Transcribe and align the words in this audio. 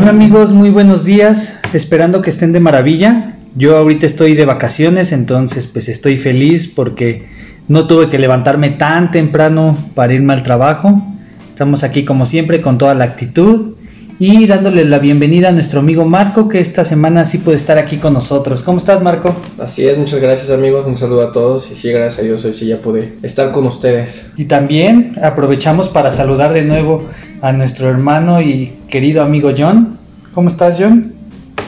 Hola 0.00 0.12
amigos, 0.12 0.54
muy 0.54 0.70
buenos 0.70 1.04
días, 1.04 1.60
esperando 1.74 2.22
que 2.22 2.30
estén 2.30 2.52
de 2.52 2.60
maravilla. 2.60 3.36
Yo 3.54 3.76
ahorita 3.76 4.06
estoy 4.06 4.34
de 4.34 4.46
vacaciones, 4.46 5.12
entonces 5.12 5.66
pues 5.66 5.90
estoy 5.90 6.16
feliz 6.16 6.68
porque 6.68 7.28
no 7.68 7.86
tuve 7.86 8.08
que 8.08 8.18
levantarme 8.18 8.70
tan 8.70 9.10
temprano 9.10 9.76
para 9.94 10.14
irme 10.14 10.32
al 10.32 10.42
trabajo. 10.42 11.02
Estamos 11.50 11.84
aquí 11.84 12.06
como 12.06 12.24
siempre 12.24 12.62
con 12.62 12.78
toda 12.78 12.94
la 12.94 13.04
actitud 13.04 13.74
y 14.22 14.46
dándole 14.46 14.84
la 14.84 14.98
bienvenida 14.98 15.48
a 15.48 15.52
nuestro 15.52 15.80
amigo 15.80 16.04
Marco 16.04 16.46
que 16.46 16.60
esta 16.60 16.84
semana 16.84 17.24
sí 17.24 17.38
puede 17.38 17.56
estar 17.56 17.78
aquí 17.78 17.96
con 17.96 18.12
nosotros. 18.12 18.62
¿Cómo 18.62 18.76
estás 18.76 19.02
Marco? 19.02 19.34
Así 19.58 19.88
es, 19.88 19.96
muchas 19.96 20.20
gracias 20.20 20.50
amigos, 20.50 20.86
un 20.86 20.94
saludo 20.94 21.22
a 21.22 21.32
todos 21.32 21.70
y 21.72 21.74
sí, 21.74 21.90
gracias 21.90 22.18
a 22.18 22.22
Dios 22.22 22.44
hoy 22.44 22.52
sí 22.52 22.66
ya 22.66 22.82
pude 22.82 23.14
estar 23.22 23.50
con 23.50 23.66
ustedes. 23.66 24.34
Y 24.36 24.44
también 24.44 25.14
aprovechamos 25.22 25.88
para 25.88 26.12
saludar 26.12 26.52
de 26.52 26.60
nuevo 26.60 27.08
a 27.40 27.52
nuestro 27.52 27.88
hermano 27.88 28.42
y 28.42 28.74
querido 28.90 29.22
amigo 29.22 29.52
John. 29.56 29.96
¿Cómo 30.34 30.50
estás 30.50 30.76
John? 30.78 31.14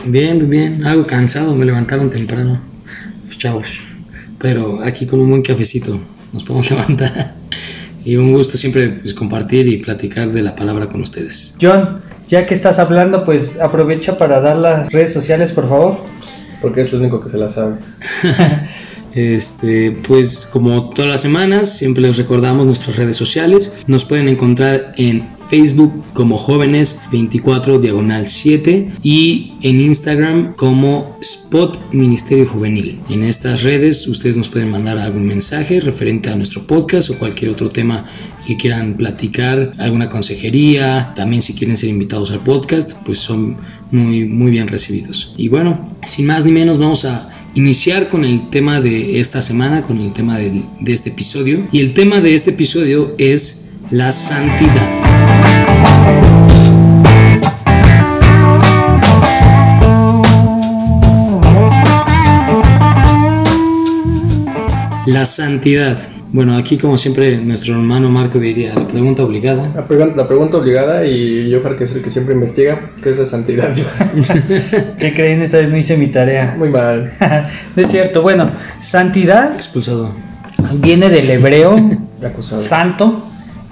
Bien, 0.04 0.50
bien, 0.50 0.84
algo 0.84 1.06
cansado, 1.06 1.56
me 1.56 1.64
levantaron 1.64 2.10
temprano, 2.10 2.60
los 3.26 3.38
chavos, 3.38 3.68
pero 4.38 4.82
aquí 4.82 5.06
con 5.06 5.20
un 5.20 5.30
buen 5.30 5.40
cafecito 5.40 5.98
nos 6.34 6.44
podemos 6.44 6.70
levantar. 6.70 7.32
Y 8.04 8.16
un 8.16 8.30
gusto 8.30 8.58
siempre 8.58 8.90
pues, 8.90 9.14
compartir 9.14 9.68
y 9.68 9.78
platicar 9.78 10.30
de 10.30 10.42
la 10.42 10.54
palabra 10.54 10.88
con 10.88 11.00
ustedes. 11.00 11.54
John, 11.58 12.00
ya 12.26 12.46
que 12.46 12.54
estás 12.54 12.78
hablando, 12.78 13.24
pues 13.24 13.60
aprovecha 13.60 14.18
para 14.18 14.40
dar 14.40 14.56
las 14.56 14.92
redes 14.92 15.12
sociales, 15.12 15.52
por 15.52 15.68
favor. 15.68 15.98
Porque 16.60 16.82
es 16.82 16.92
el 16.92 17.00
único 17.00 17.20
que 17.20 17.28
se 17.28 17.38
la 17.38 17.48
sabe. 17.48 17.76
Este, 19.14 19.90
pues 19.90 20.46
como 20.46 20.88
todas 20.88 21.10
las 21.10 21.20
semanas, 21.20 21.76
siempre 21.76 22.02
les 22.02 22.16
recordamos 22.16 22.64
nuestras 22.64 22.96
redes 22.96 23.14
sociales. 23.14 23.82
Nos 23.86 24.06
pueden 24.06 24.26
encontrar 24.26 24.94
en 24.96 25.28
Facebook 25.52 26.02
como 26.14 26.38
jóvenes 26.38 27.02
24 27.12 27.78
diagonal 27.78 28.26
7 28.26 28.88
y 29.02 29.52
en 29.60 29.82
Instagram 29.82 30.54
como 30.54 31.18
Spot 31.20 31.78
Ministerio 31.92 32.46
Juvenil. 32.46 33.00
En 33.10 33.22
estas 33.22 33.62
redes 33.62 34.08
ustedes 34.08 34.38
nos 34.38 34.48
pueden 34.48 34.70
mandar 34.70 34.96
algún 34.96 35.26
mensaje 35.26 35.78
referente 35.80 36.30
a 36.30 36.36
nuestro 36.36 36.66
podcast 36.66 37.10
o 37.10 37.18
cualquier 37.18 37.50
otro 37.50 37.68
tema 37.68 38.06
que 38.46 38.56
quieran 38.56 38.96
platicar, 38.96 39.72
alguna 39.76 40.08
consejería, 40.08 41.12
también 41.14 41.42
si 41.42 41.52
quieren 41.52 41.76
ser 41.76 41.90
invitados 41.90 42.30
al 42.30 42.40
podcast, 42.40 42.92
pues 43.04 43.18
son 43.18 43.58
muy 43.90 44.24
muy 44.24 44.52
bien 44.52 44.68
recibidos. 44.68 45.34
Y 45.36 45.48
bueno, 45.48 45.94
sin 46.06 46.24
más 46.24 46.46
ni 46.46 46.52
menos 46.52 46.78
vamos 46.78 47.04
a 47.04 47.28
iniciar 47.54 48.08
con 48.08 48.24
el 48.24 48.48
tema 48.48 48.80
de 48.80 49.20
esta 49.20 49.42
semana, 49.42 49.82
con 49.82 50.00
el 50.00 50.14
tema 50.14 50.38
de, 50.38 50.62
de, 50.80 50.94
este 50.94 51.10
episodio. 51.10 51.68
Y 51.70 51.80
el 51.80 51.92
tema 51.92 52.22
de 52.22 52.34
este 52.34 52.52
episodio 52.52 53.14
es 53.18 53.68
la 53.90 54.12
santidad. 54.12 55.11
La 65.06 65.26
santidad. 65.26 65.98
Bueno, 66.32 66.56
aquí 66.56 66.78
como 66.78 66.96
siempre 66.96 67.36
nuestro 67.36 67.74
hermano 67.74 68.08
Marco 68.10 68.38
diría 68.38 68.74
la 68.74 68.86
pregunta 68.88 69.22
obligada. 69.22 69.70
La, 69.74 69.84
pregu 69.84 70.16
la 70.16 70.26
pregunta 70.26 70.56
obligada 70.56 71.04
y 71.04 71.52
Johan 71.52 71.76
que 71.76 71.84
es 71.84 71.94
el 71.94 72.02
que 72.02 72.08
siempre 72.08 72.34
investiga, 72.34 72.92
¿qué 73.02 73.10
es 73.10 73.18
la 73.18 73.26
santidad? 73.26 73.68
¿Qué 74.98 75.12
creen? 75.12 75.42
Esta 75.42 75.58
vez 75.58 75.68
no 75.68 75.76
hice 75.76 75.96
mi 75.96 76.06
tarea. 76.06 76.54
Muy 76.56 76.70
mal. 76.70 77.12
no 77.76 77.82
es 77.82 77.90
cierto. 77.90 78.22
Bueno, 78.22 78.50
santidad 78.80 79.54
Expulsado. 79.54 80.14
viene 80.76 81.10
del 81.10 81.28
hebreo 81.28 81.74
Acusado. 82.24 82.62
santo, 82.62 83.26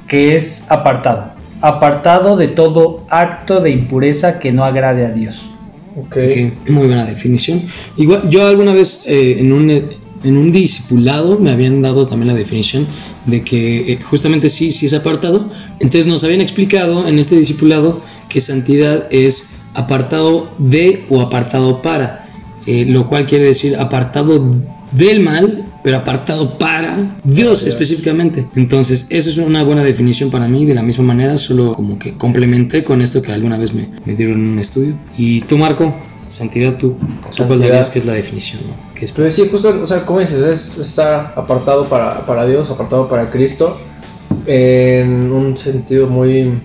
que 0.07 0.37
es 0.37 0.65
apartado. 0.69 1.33
Apartado 1.61 2.37
de 2.37 2.49
todo 2.49 3.05
acto 3.11 3.61
de 3.61 3.71
impureza 3.71 4.39
que 4.39 4.53
no 4.53 4.65
agrade 4.65 5.05
a 5.05 5.11
Dios. 5.11 5.47
Ok. 5.97 6.17
Ok, 6.17 6.69
Muy 6.71 6.87
buena 6.87 7.05
definición. 7.05 7.67
Igual, 7.97 8.31
yo 8.31 8.47
alguna 8.47 8.73
vez 8.73 9.03
eh, 9.07 9.37
en 9.41 9.53
un 9.53 9.71
en 10.23 10.37
un 10.37 10.53
discipulado 10.53 11.39
me 11.39 11.51
habían 11.51 11.81
dado 11.81 12.07
también 12.07 12.29
la 12.29 12.35
definición 12.35 12.87
de 13.27 13.43
que 13.43 13.93
eh, 13.93 13.99
justamente 14.03 14.49
sí, 14.49 14.73
sí 14.73 14.87
es 14.87 14.95
apartado. 14.95 15.51
Entonces 15.79 16.07
nos 16.07 16.25
habían 16.25 16.41
explicado 16.41 17.07
en 17.09 17.19
este 17.19 17.37
discipulado 17.37 18.01
que 18.29 18.41
santidad 18.41 19.07
es 19.11 19.51
apartado 19.75 20.51
de 20.59 21.05
o 21.09 21.21
apartado 21.21 21.81
para, 21.83 22.29
eh, 22.67 22.85
lo 22.87 23.09
cual 23.09 23.27
quiere 23.27 23.45
decir 23.45 23.77
apartado 23.77 24.51
del 24.93 25.21
mal, 25.21 25.65
pero 25.83 25.99
apartado 25.99 26.59
para 26.59 27.17
Dios 27.25 27.63
específicamente. 27.63 28.47
Entonces, 28.55 29.07
esa 29.11 29.31
es 29.31 29.39
una 29.39 29.65
buena 29.65 29.83
definición 29.83 30.31
para 30.31 30.47
mí. 30.49 30.67
De 30.67 30.75
la 30.75 30.83
misma 30.83 31.05
manera, 31.05 31.39
solo 31.39 31.75
como 31.75 31.99
que 31.99 32.13
complementé 32.13 32.85
con 32.85 33.03
esto 33.03 33.23
que 33.23 33.33
alguna 33.33 33.59
vez 33.59 33.73
me, 33.73 33.91
me 34.05 34.15
dieron 34.15 34.37
en 34.37 34.49
un 34.53 34.59
estudio. 34.59 34.95
Y 35.17 35.41
tú, 35.43 35.59
Marco, 35.59 35.95
santidad, 36.29 36.77
tú, 36.77 36.97
¿tú 37.37 37.47
cuál 37.47 37.61
dirías 37.61 37.91
que 37.91 37.99
es 37.99 38.07
la 38.07 38.13
definición? 38.13 38.63
¿no? 38.67 38.95
¿Qué 38.95 39.05
es 39.05 39.13
Pero 39.13 39.31
sí, 39.33 39.49
justo, 39.51 39.81
o 39.83 39.87
sea, 39.87 40.05
como 40.05 40.21
dices, 40.21 40.41
es, 40.41 40.79
está 40.79 41.33
apartado 41.35 41.87
para, 41.87 42.25
para 42.27 42.47
Dios, 42.47 42.71
apartado 42.71 43.09
para 43.09 43.31
Cristo, 43.31 43.79
en 44.47 45.33
un 45.33 45.59
sentido 45.59 46.07
muy 46.07 46.61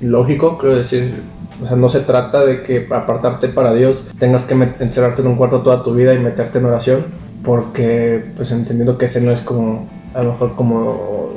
lógico, 0.00 0.58
creo 0.58 0.76
decir. 0.76 1.14
O 1.62 1.66
sea, 1.66 1.76
no 1.76 1.90
se 1.90 2.00
trata 2.00 2.42
de 2.46 2.62
que 2.62 2.88
apartarte 2.90 3.48
para 3.48 3.74
Dios 3.74 4.10
tengas 4.18 4.44
que 4.44 4.54
encerrarte 4.54 5.20
en 5.20 5.28
un 5.28 5.36
cuarto 5.36 5.60
toda 5.60 5.82
tu 5.82 5.92
vida 5.92 6.14
y 6.14 6.18
meterte 6.18 6.58
en 6.58 6.64
oración, 6.64 7.04
porque, 7.44 8.32
pues 8.36 8.50
entendiendo 8.52 8.98
que 8.98 9.06
ese 9.06 9.20
no 9.20 9.32
es 9.32 9.40
como, 9.40 9.88
a 10.14 10.22
lo 10.22 10.32
mejor 10.32 10.54
como, 10.54 11.30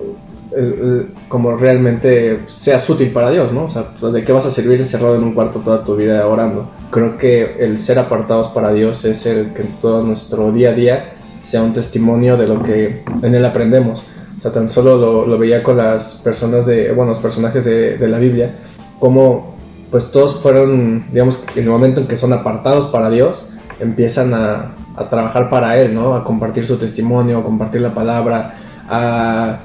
como 1.27 1.57
realmente 1.57 2.39
seas 2.47 2.87
útil 2.89 3.09
para 3.11 3.31
Dios, 3.31 3.53
¿no? 3.53 3.65
O 3.65 3.71
sea, 3.71 3.93
pues, 3.99 4.13
¿de 4.13 4.23
qué 4.23 4.31
vas 4.31 4.45
a 4.45 4.51
servir 4.51 4.79
encerrado 4.79 5.15
en 5.15 5.23
un 5.23 5.33
cuarto 5.33 5.59
toda 5.59 5.83
tu 5.83 5.95
vida 5.95 6.27
orando? 6.27 6.69
Creo 6.91 7.17
que 7.17 7.57
el 7.59 7.77
ser 7.77 7.99
apartados 7.99 8.49
para 8.49 8.73
Dios 8.73 9.05
es 9.05 9.25
el 9.25 9.53
que 9.53 9.63
en 9.63 9.69
todo 9.81 10.03
nuestro 10.03 10.51
día 10.51 10.71
a 10.71 10.73
día 10.73 11.13
sea 11.43 11.63
un 11.63 11.73
testimonio 11.73 12.37
de 12.37 12.47
lo 12.47 12.61
que 12.61 13.03
en 13.21 13.35
él 13.35 13.45
aprendemos. 13.45 14.05
O 14.37 14.41
sea, 14.41 14.51
tan 14.51 14.67
solo 14.67 14.97
lo, 14.97 15.25
lo 15.25 15.37
veía 15.37 15.63
con 15.63 15.77
las 15.77 16.15
personas 16.23 16.65
de, 16.65 16.91
bueno, 16.91 17.11
los 17.11 17.19
personajes 17.19 17.65
de, 17.65 17.97
de 17.97 18.07
la 18.07 18.19
Biblia, 18.19 18.51
como 18.99 19.53
pues 19.89 20.11
todos 20.11 20.41
fueron, 20.41 21.05
digamos, 21.11 21.45
en 21.55 21.63
el 21.63 21.69
momento 21.69 22.01
en 22.01 22.07
que 22.07 22.17
son 22.17 22.33
apartados 22.33 22.87
para 22.87 23.11
Dios, 23.11 23.51
empiezan 23.79 24.33
a, 24.33 24.75
a 24.95 25.09
trabajar 25.09 25.49
para 25.49 25.77
Él, 25.79 25.93
¿no? 25.93 26.15
A 26.15 26.23
compartir 26.23 26.65
su 26.65 26.77
testimonio, 26.77 27.39
a 27.39 27.43
compartir 27.43 27.81
la 27.81 27.93
palabra, 27.93 28.55
a 28.89 29.59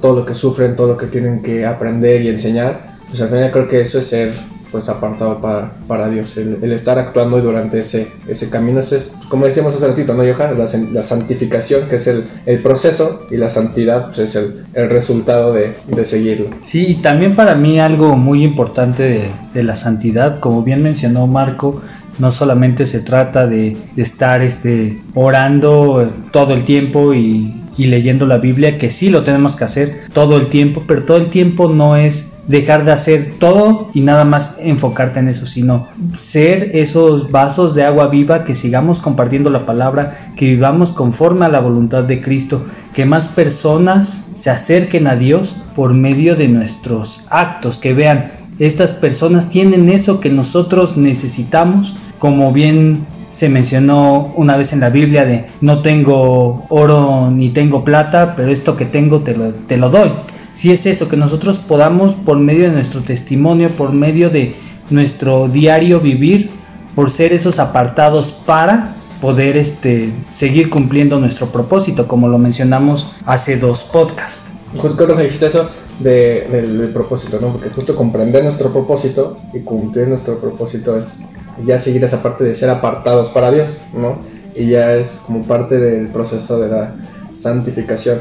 todo 0.00 0.20
lo 0.20 0.24
que 0.24 0.34
sufren, 0.34 0.76
todo 0.76 0.88
lo 0.88 0.96
que 0.96 1.06
tienen 1.06 1.42
que 1.42 1.66
aprender 1.66 2.22
y 2.22 2.28
enseñar. 2.28 2.94
Pues 3.08 3.20
al 3.22 3.28
final 3.28 3.50
creo 3.50 3.68
que 3.68 3.80
eso 3.80 3.98
es 3.98 4.06
ser 4.06 4.54
pues 4.72 4.88
apartado 4.88 5.40
para, 5.40 5.74
para 5.86 6.08
Dios, 6.08 6.36
el, 6.36 6.58
el 6.60 6.72
estar 6.72 6.98
actuando 6.98 7.40
durante 7.40 7.78
ese, 7.78 8.08
ese 8.26 8.50
camino. 8.50 8.80
Ese 8.80 8.96
es, 8.96 9.16
como 9.28 9.44
decíamos 9.44 9.72
hace 9.72 9.86
ratito, 9.86 10.14
¿no, 10.14 10.24
Johan? 10.24 10.58
La, 10.58 10.66
la 10.92 11.04
santificación, 11.04 11.88
que 11.88 11.94
es 11.94 12.08
el, 12.08 12.24
el 12.44 12.58
proceso, 12.58 13.20
y 13.30 13.36
la 13.36 13.50
santidad 13.50 14.06
pues, 14.06 14.18
es 14.18 14.34
el, 14.34 14.64
el 14.74 14.90
resultado 14.90 15.52
de, 15.52 15.74
de 15.86 16.04
seguirlo. 16.04 16.46
Sí, 16.64 16.86
y 16.88 16.94
también 16.96 17.36
para 17.36 17.54
mí 17.54 17.78
algo 17.78 18.16
muy 18.16 18.42
importante 18.42 19.04
de, 19.04 19.28
de 19.52 19.62
la 19.62 19.76
santidad, 19.76 20.40
como 20.40 20.64
bien 20.64 20.82
mencionó 20.82 21.28
Marco, 21.28 21.80
no 22.18 22.30
solamente 22.30 22.86
se 22.86 23.00
trata 23.00 23.46
de, 23.46 23.76
de 23.94 24.02
estar 24.02 24.42
este, 24.42 25.00
orando 25.14 26.02
eh, 26.02 26.08
todo 26.30 26.54
el 26.54 26.64
tiempo 26.64 27.14
y, 27.14 27.62
y 27.76 27.86
leyendo 27.86 28.26
la 28.26 28.38
Biblia, 28.38 28.78
que 28.78 28.90
sí 28.90 29.10
lo 29.10 29.24
tenemos 29.24 29.56
que 29.56 29.64
hacer 29.64 30.00
todo 30.12 30.36
el 30.36 30.48
tiempo, 30.48 30.84
pero 30.86 31.04
todo 31.04 31.16
el 31.16 31.30
tiempo 31.30 31.68
no 31.68 31.96
es 31.96 32.30
dejar 32.46 32.84
de 32.84 32.92
hacer 32.92 33.34
todo 33.38 33.90
y 33.94 34.00
nada 34.00 34.24
más 34.24 34.58
enfocarte 34.60 35.20
en 35.20 35.28
eso, 35.28 35.46
sino 35.46 35.88
ser 36.16 36.70
esos 36.74 37.30
vasos 37.30 37.74
de 37.74 37.84
agua 37.84 38.08
viva 38.08 38.44
que 38.44 38.54
sigamos 38.54 39.00
compartiendo 39.00 39.50
la 39.50 39.64
palabra, 39.64 40.32
que 40.36 40.46
vivamos 40.46 40.92
conforme 40.92 41.46
a 41.46 41.48
la 41.48 41.60
voluntad 41.60 42.04
de 42.04 42.20
Cristo, 42.20 42.66
que 42.92 43.06
más 43.06 43.28
personas 43.28 44.28
se 44.34 44.50
acerquen 44.50 45.06
a 45.06 45.16
Dios 45.16 45.54
por 45.74 45.94
medio 45.94 46.36
de 46.36 46.48
nuestros 46.48 47.26
actos, 47.30 47.78
que 47.78 47.94
vean, 47.94 48.32
estas 48.58 48.92
personas 48.92 49.48
tienen 49.48 49.88
eso 49.88 50.20
que 50.20 50.30
nosotros 50.30 50.96
necesitamos, 50.96 51.96
como 52.24 52.52
bien 52.54 53.04
se 53.32 53.50
mencionó 53.50 54.32
una 54.34 54.56
vez 54.56 54.72
en 54.72 54.80
la 54.80 54.88
Biblia 54.88 55.26
de 55.26 55.44
no 55.60 55.82
tengo 55.82 56.64
oro 56.70 57.30
ni 57.30 57.50
tengo 57.50 57.84
plata, 57.84 58.32
pero 58.34 58.50
esto 58.50 58.78
que 58.78 58.86
tengo 58.86 59.20
te 59.20 59.36
lo, 59.36 59.50
te 59.50 59.76
lo 59.76 59.90
doy. 59.90 60.12
Si 60.54 60.72
es 60.72 60.86
eso, 60.86 61.10
que 61.10 61.18
nosotros 61.18 61.58
podamos 61.58 62.14
por 62.14 62.38
medio 62.38 62.62
de 62.62 62.70
nuestro 62.70 63.02
testimonio, 63.02 63.68
por 63.68 63.92
medio 63.92 64.30
de 64.30 64.56
nuestro 64.88 65.48
diario 65.48 66.00
vivir, 66.00 66.48
por 66.94 67.10
ser 67.10 67.34
esos 67.34 67.58
apartados 67.58 68.32
para 68.32 68.94
poder 69.20 69.58
este, 69.58 70.08
seguir 70.30 70.70
cumpliendo 70.70 71.20
nuestro 71.20 71.48
propósito, 71.48 72.08
como 72.08 72.28
lo 72.28 72.38
mencionamos 72.38 73.12
hace 73.26 73.58
dos 73.58 73.82
podcasts. 73.82 74.44
Justo 74.78 75.06
que 75.06 75.22
dijiste 75.24 75.48
eso 75.48 75.68
de- 76.00 76.46
del, 76.50 76.78
del 76.78 76.88
propósito, 76.88 77.38
¿no? 77.40 77.48
Porque 77.48 77.70
justo 77.70 77.94
comprender 77.94 78.42
nuestro 78.44 78.70
propósito 78.72 79.36
y 79.52 79.60
cumplir 79.60 80.08
nuestro 80.08 80.38
propósito 80.38 80.96
es 80.98 81.20
ya 81.64 81.78
seguir 81.78 82.02
esa 82.04 82.22
parte 82.22 82.44
de 82.44 82.54
ser 82.54 82.70
apartados 82.70 83.30
para 83.30 83.50
Dios, 83.50 83.78
¿no? 83.92 84.18
Y 84.56 84.68
ya 84.70 84.94
es 84.94 85.20
como 85.26 85.42
parte 85.42 85.78
del 85.78 86.08
proceso 86.08 86.60
de 86.60 86.68
la 86.68 86.94
santificación. 87.32 88.20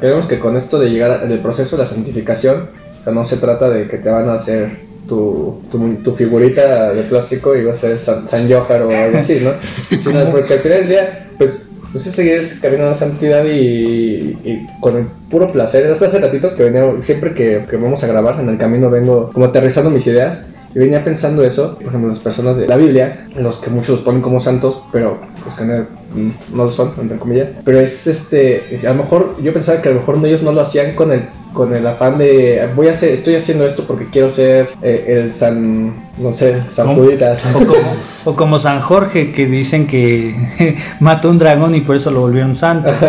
Creemos 0.00 0.26
que 0.26 0.38
con 0.38 0.56
esto 0.56 0.78
de 0.78 0.90
llegar 0.90 1.10
al 1.10 1.38
proceso 1.38 1.76
de 1.76 1.82
la 1.84 1.88
santificación, 1.88 2.68
o 3.00 3.04
sea, 3.04 3.12
no 3.12 3.24
se 3.24 3.38
trata 3.38 3.68
de 3.70 3.88
que 3.88 3.96
te 3.98 4.10
van 4.10 4.28
a 4.28 4.34
hacer 4.34 4.88
tu, 5.08 5.62
tu, 5.70 5.94
tu 6.04 6.12
figurita 6.12 6.92
de 6.92 7.02
plástico 7.04 7.56
iba 7.56 7.72
a 7.72 7.74
ser 7.74 7.98
San, 7.98 8.28
San 8.28 8.48
Johar 8.48 8.82
o 8.82 8.90
algo 8.94 9.18
así, 9.18 9.40
¿no? 9.42 9.52
Sino 10.02 10.24
porque 10.30 10.54
al 10.54 10.58
final 10.60 10.78
del 10.80 10.88
día, 10.88 11.28
pues, 11.38 11.66
pues 11.92 12.06
es 12.06 12.14
seguir 12.14 12.34
ese 12.34 12.60
camino 12.60 12.88
de 12.88 12.94
santidad 12.94 13.44
y, 13.44 14.38
y 14.44 14.66
con 14.80 14.96
el 14.96 15.06
puro 15.30 15.50
placer. 15.50 15.90
Hasta 15.90 16.06
hace 16.06 16.18
ratito 16.18 16.54
que 16.54 16.64
venía, 16.64 16.84
siempre 17.02 17.34
que, 17.34 17.66
que 17.68 17.76
vamos 17.76 18.02
a 18.04 18.06
grabar 18.06 18.40
en 18.40 18.48
el 18.48 18.58
camino 18.58 18.90
vengo 18.90 19.30
como 19.32 19.46
aterrizando 19.46 19.90
mis 19.90 20.06
ideas 20.06 20.46
y 20.74 20.78
venía 20.78 21.02
pensando 21.04 21.42
eso, 21.44 21.74
por 21.76 21.88
ejemplo, 21.88 22.08
las 22.08 22.18
personas 22.20 22.56
de 22.56 22.66
la 22.68 22.76
Biblia, 22.76 23.26
los 23.36 23.58
que 23.60 23.70
muchos 23.70 23.88
los 23.90 24.00
ponen 24.02 24.22
como 24.22 24.38
santos, 24.40 24.82
pero 24.92 25.18
pues 25.42 25.54
que 25.56 25.64
no, 25.64 25.74
no 26.54 26.64
lo 26.66 26.72
son, 26.72 26.92
entre 27.00 27.18
comillas. 27.18 27.50
Pero 27.64 27.80
es 27.80 28.06
este, 28.06 28.74
es- 28.74 28.84
a 28.84 28.90
lo 28.90 29.02
mejor 29.02 29.36
yo 29.42 29.52
pensaba 29.52 29.80
que 29.82 29.88
a 29.88 29.92
lo 29.92 30.00
mejor 30.00 30.18
ellos 30.24 30.42
no 30.42 30.52
lo 30.52 30.60
hacían 30.60 30.94
con 30.94 31.10
el 31.12 31.28
con 31.52 31.74
el 31.74 31.84
afán 31.84 32.16
de 32.16 32.68
voy 32.76 32.86
a 32.86 32.92
hacer, 32.92 33.08
estoy 33.12 33.34
haciendo 33.34 33.66
esto 33.66 33.82
porque 33.84 34.08
quiero 34.08 34.30
ser 34.30 34.68
eh, 34.82 35.06
el 35.20 35.32
San, 35.32 36.10
no 36.18 36.32
sé, 36.32 36.62
San. 36.68 36.94
Juditas. 36.94 37.44
O 37.46 37.58
como, 37.58 37.74
o 38.26 38.36
como 38.36 38.58
San 38.58 38.80
Jorge, 38.80 39.32
que 39.32 39.46
dicen 39.46 39.88
que 39.88 40.76
mató 41.00 41.28
un 41.28 41.38
dragón 41.38 41.74
y 41.74 41.80
por 41.80 41.96
eso 41.96 42.12
lo 42.12 42.20
volvieron 42.20 42.54
santo. 42.54 42.88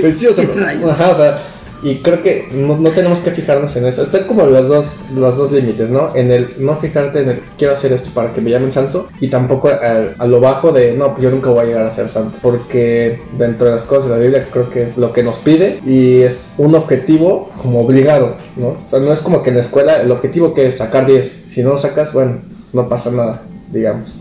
Pues 0.00 0.18
sí, 0.18 0.26
o 0.26 0.32
sea, 0.34 0.44
ajá, 0.90 1.10
o 1.10 1.14
sea, 1.16 1.38
y 1.82 1.96
creo 1.96 2.22
que 2.22 2.48
no, 2.52 2.76
no 2.76 2.90
tenemos 2.90 3.20
que 3.20 3.30
fijarnos 3.30 3.76
en 3.76 3.86
eso. 3.86 4.02
Están 4.02 4.24
como 4.24 4.46
los 4.46 4.68
dos, 4.68 4.96
los 5.14 5.36
dos 5.36 5.52
límites, 5.52 5.90
¿no? 5.90 6.14
En 6.14 6.30
el 6.30 6.54
no 6.58 6.76
fijarte 6.78 7.20
en 7.20 7.28
el 7.28 7.40
quiero 7.58 7.74
hacer 7.74 7.92
esto 7.92 8.10
para 8.14 8.32
que 8.32 8.40
me 8.40 8.50
llamen 8.50 8.72
santo 8.72 9.08
y 9.20 9.28
tampoco 9.28 9.68
a, 9.68 10.06
a 10.18 10.26
lo 10.26 10.40
bajo 10.40 10.72
de 10.72 10.94
no, 10.94 11.12
pues 11.12 11.22
yo 11.22 11.30
nunca 11.30 11.50
voy 11.50 11.60
a 11.60 11.64
llegar 11.64 11.86
a 11.86 11.90
ser 11.90 12.08
santo. 12.08 12.38
Porque 12.42 13.20
dentro 13.38 13.66
de 13.66 13.74
las 13.74 13.84
cosas 13.84 14.06
de 14.06 14.16
la 14.16 14.22
Biblia 14.22 14.46
creo 14.50 14.70
que 14.70 14.82
es 14.84 14.96
lo 14.96 15.12
que 15.12 15.22
nos 15.22 15.38
pide 15.38 15.78
y 15.86 16.22
es 16.22 16.54
un 16.58 16.74
objetivo 16.74 17.50
como 17.62 17.82
obligado, 17.82 18.36
¿no? 18.56 18.68
O 18.68 18.90
sea, 18.90 18.98
no 18.98 19.12
es 19.12 19.20
como 19.20 19.42
que 19.42 19.50
en 19.50 19.56
la 19.56 19.62
escuela 19.62 20.00
el 20.00 20.10
objetivo 20.10 20.54
que 20.54 20.68
es 20.68 20.78
sacar 20.78 21.06
10. 21.06 21.44
Si 21.48 21.62
no 21.62 21.70
lo 21.70 21.78
sacas, 21.78 22.12
bueno, 22.12 22.38
no 22.72 22.88
pasa 22.88 23.10
nada, 23.10 23.42
digamos. 23.70 24.14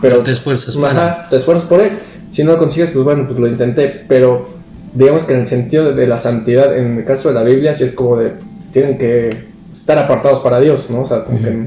Pero 0.00 0.22
te 0.22 0.32
esfuerzas 0.32 0.76
para. 0.76 0.90
Ajá, 0.90 1.28
te 1.30 1.36
esfuerzas 1.36 1.68
por 1.68 1.80
él. 1.80 1.92
Si 2.32 2.42
no 2.42 2.52
lo 2.52 2.58
consigues, 2.58 2.90
pues 2.90 3.04
bueno, 3.04 3.26
pues 3.26 3.38
lo 3.38 3.46
intenté. 3.46 4.04
Pero 4.08 4.61
digamos 4.94 5.24
que 5.24 5.32
en 5.34 5.40
el 5.40 5.46
sentido 5.46 5.94
de, 5.94 6.06
la 6.06 6.18
santidad, 6.18 6.76
en 6.76 6.98
el 6.98 7.04
caso 7.04 7.28
de 7.28 7.34
la 7.34 7.42
Biblia, 7.42 7.74
sí 7.74 7.84
es 7.84 7.92
como 7.92 8.16
de. 8.16 8.32
Tienen 8.72 8.96
que 8.98 9.30
estar 9.72 9.98
apartados 9.98 10.40
para 10.40 10.60
Dios, 10.60 10.88
¿no? 10.90 11.02
O 11.02 11.06
sea, 11.06 11.24
como 11.24 11.38
que 11.42 11.66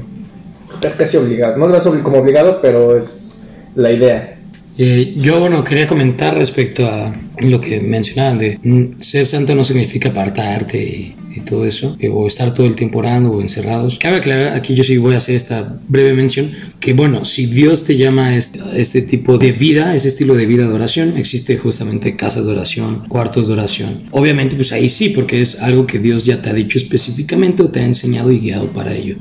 es 0.86 0.94
casi 0.94 1.16
obligado. 1.16 1.56
No 1.56 1.74
es 1.74 1.86
obli- 1.86 2.02
como 2.02 2.18
obligado, 2.18 2.60
pero 2.60 2.96
es 2.96 3.42
la 3.74 3.92
idea. 3.92 4.38
Eh, 4.78 5.14
yo, 5.16 5.40
bueno, 5.40 5.64
quería 5.64 5.86
comentar 5.86 6.34
respecto 6.36 6.84
a 6.86 7.12
lo 7.40 7.60
que 7.60 7.80
mencionaban 7.80 8.38
de 8.38 8.58
mm, 8.62 9.00
ser 9.00 9.24
santo 9.24 9.54
no 9.54 9.64
significa 9.64 10.10
apartarte 10.10 10.82
y, 10.82 11.16
y 11.36 11.40
todo 11.40 11.66
eso, 11.66 11.96
eh, 12.00 12.08
o 12.08 12.26
estar 12.26 12.54
todo 12.54 12.66
el 12.66 12.74
tiempo 12.74 12.98
orando 12.98 13.30
o 13.30 13.40
encerrados. 13.40 13.98
Cabe 13.98 14.16
aclarar, 14.16 14.54
aquí 14.54 14.74
yo 14.74 14.84
sí 14.84 14.96
voy 14.96 15.14
a 15.14 15.18
hacer 15.18 15.34
esta 15.34 15.78
breve 15.88 16.12
mención, 16.12 16.52
que 16.80 16.92
bueno, 16.94 17.24
si 17.24 17.46
Dios 17.46 17.84
te 17.84 17.96
llama 17.96 18.28
a 18.28 18.36
este, 18.36 18.60
a 18.60 18.76
este 18.76 19.02
tipo 19.02 19.38
de 19.38 19.52
vida, 19.52 19.94
ese 19.94 20.08
estilo 20.08 20.34
de 20.34 20.46
vida 20.46 20.66
de 20.66 20.72
oración, 20.72 21.16
existe 21.16 21.56
justamente 21.56 22.16
casas 22.16 22.46
de 22.46 22.52
oración, 22.52 23.04
cuartos 23.08 23.46
de 23.46 23.52
oración. 23.52 24.04
Obviamente, 24.10 24.56
pues 24.56 24.72
ahí 24.72 24.88
sí, 24.88 25.10
porque 25.10 25.40
es 25.42 25.60
algo 25.60 25.86
que 25.86 25.98
Dios 25.98 26.24
ya 26.24 26.42
te 26.42 26.50
ha 26.50 26.54
dicho 26.54 26.78
específicamente 26.78 27.62
o 27.62 27.70
te 27.70 27.80
ha 27.80 27.84
enseñado 27.84 28.32
y 28.32 28.38
guiado 28.38 28.66
para 28.68 28.94
ello 28.94 29.16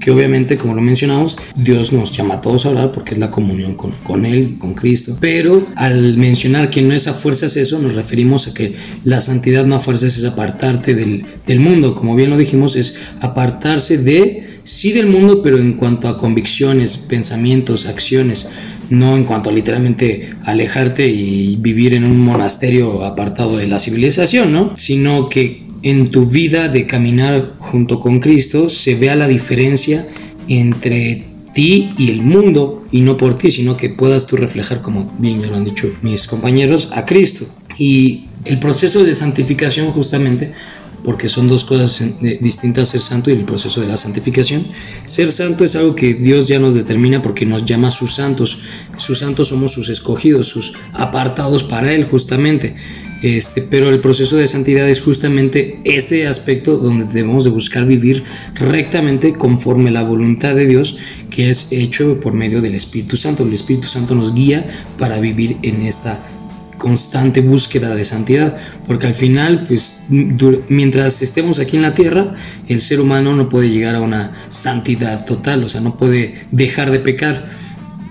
que 0.00 0.10
obviamente, 0.10 0.56
como 0.56 0.74
lo 0.74 0.82
mencionamos, 0.82 1.38
Dios 1.56 1.92
nos 1.92 2.10
llama 2.12 2.34
a 2.34 2.40
todos 2.40 2.66
a 2.66 2.70
orar 2.70 2.92
porque 2.92 3.12
es 3.12 3.18
la 3.18 3.30
comunión 3.30 3.74
con, 3.74 3.92
con 4.02 4.26
Él, 4.26 4.56
con 4.58 4.74
Cristo. 4.74 5.16
Pero 5.20 5.66
al 5.76 6.16
mencionar 6.16 6.70
que 6.70 6.82
no 6.82 6.94
es 6.94 7.08
a 7.08 7.14
fuerzas 7.14 7.56
eso, 7.56 7.78
nos 7.78 7.94
referimos 7.94 8.48
a 8.48 8.54
que 8.54 8.74
la 9.04 9.20
santidad 9.20 9.64
no 9.64 9.76
a 9.76 9.80
fuerzas 9.80 10.16
es 10.16 10.24
apartarte 10.24 10.94
del, 10.94 11.24
del 11.46 11.60
mundo. 11.60 11.94
Como 11.94 12.14
bien 12.14 12.30
lo 12.30 12.36
dijimos, 12.36 12.76
es 12.76 12.96
apartarse 13.20 13.98
de, 13.98 14.60
sí 14.64 14.92
del 14.92 15.06
mundo, 15.06 15.42
pero 15.42 15.58
en 15.58 15.74
cuanto 15.74 16.08
a 16.08 16.18
convicciones, 16.18 16.96
pensamientos, 16.96 17.86
acciones. 17.86 18.48
No 18.88 19.16
en 19.16 19.24
cuanto 19.24 19.50
a 19.50 19.52
literalmente 19.52 20.34
alejarte 20.44 21.08
y 21.08 21.56
vivir 21.56 21.94
en 21.94 22.04
un 22.04 22.20
monasterio 22.20 23.04
apartado 23.04 23.56
de 23.56 23.66
la 23.66 23.80
civilización, 23.80 24.52
¿no? 24.52 24.76
Sino 24.76 25.28
que 25.28 25.65
en 25.86 26.10
tu 26.10 26.26
vida 26.26 26.66
de 26.66 26.84
caminar 26.84 27.54
junto 27.60 28.00
con 28.00 28.18
Cristo 28.18 28.68
se 28.68 28.96
vea 28.96 29.14
la 29.14 29.28
diferencia 29.28 30.08
entre 30.48 31.24
ti 31.54 31.94
y 31.96 32.10
el 32.10 32.22
mundo 32.22 32.84
y 32.90 33.02
no 33.02 33.16
por 33.16 33.38
ti, 33.38 33.52
sino 33.52 33.76
que 33.76 33.90
puedas 33.90 34.26
tú 34.26 34.36
reflejar, 34.36 34.82
como 34.82 35.14
bien 35.20 35.40
ya 35.40 35.46
lo 35.46 35.56
han 35.56 35.64
dicho 35.64 35.92
mis 36.02 36.26
compañeros, 36.26 36.88
a 36.92 37.04
Cristo. 37.04 37.46
Y 37.78 38.24
el 38.44 38.58
proceso 38.58 39.04
de 39.04 39.14
santificación 39.14 39.92
justamente, 39.92 40.52
porque 41.04 41.28
son 41.28 41.46
dos 41.46 41.62
cosas 41.62 42.02
distintas, 42.40 42.88
ser 42.88 43.00
santo 43.00 43.30
y 43.30 43.34
el 43.34 43.44
proceso 43.44 43.80
de 43.80 43.86
la 43.86 43.96
santificación. 43.96 44.66
Ser 45.04 45.30
santo 45.30 45.62
es 45.62 45.76
algo 45.76 45.94
que 45.94 46.14
Dios 46.14 46.48
ya 46.48 46.58
nos 46.58 46.74
determina 46.74 47.22
porque 47.22 47.46
nos 47.46 47.64
llama 47.64 47.92
sus 47.92 48.16
santos. 48.16 48.58
Sus 48.96 49.20
santos 49.20 49.48
somos 49.48 49.70
sus 49.70 49.88
escogidos, 49.88 50.48
sus 50.48 50.72
apartados 50.92 51.62
para 51.62 51.92
Él 51.92 52.06
justamente. 52.06 52.74
Este, 53.22 53.62
pero 53.62 53.88
el 53.88 54.00
proceso 54.00 54.36
de 54.36 54.46
santidad 54.46 54.88
es 54.88 55.00
justamente 55.00 55.80
este 55.84 56.26
aspecto 56.26 56.76
donde 56.76 57.06
debemos 57.06 57.44
de 57.44 57.50
buscar 57.50 57.86
vivir 57.86 58.24
rectamente 58.54 59.32
conforme 59.32 59.90
la 59.90 60.02
voluntad 60.02 60.54
de 60.54 60.66
Dios 60.66 60.98
que 61.30 61.48
es 61.48 61.68
hecho 61.70 62.20
por 62.20 62.34
medio 62.34 62.60
del 62.60 62.74
Espíritu 62.74 63.16
Santo. 63.16 63.42
El 63.42 63.52
Espíritu 63.52 63.88
Santo 63.88 64.14
nos 64.14 64.34
guía 64.34 64.66
para 64.98 65.18
vivir 65.18 65.56
en 65.62 65.82
esta 65.82 66.20
constante 66.76 67.40
búsqueda 67.40 67.94
de 67.94 68.04
santidad, 68.04 68.56
porque 68.86 69.06
al 69.06 69.14
final, 69.14 69.66
pues, 69.66 70.04
mientras 70.08 71.22
estemos 71.22 71.58
aquí 71.58 71.76
en 71.76 71.82
la 71.82 71.94
tierra, 71.94 72.34
el 72.68 72.80
ser 72.80 73.00
humano 73.00 73.34
no 73.34 73.48
puede 73.48 73.70
llegar 73.70 73.96
a 73.96 74.00
una 74.00 74.46
santidad 74.50 75.24
total, 75.24 75.64
o 75.64 75.68
sea, 75.68 75.80
no 75.80 75.96
puede 75.96 76.34
dejar 76.50 76.90
de 76.90 77.00
pecar. 77.00 77.50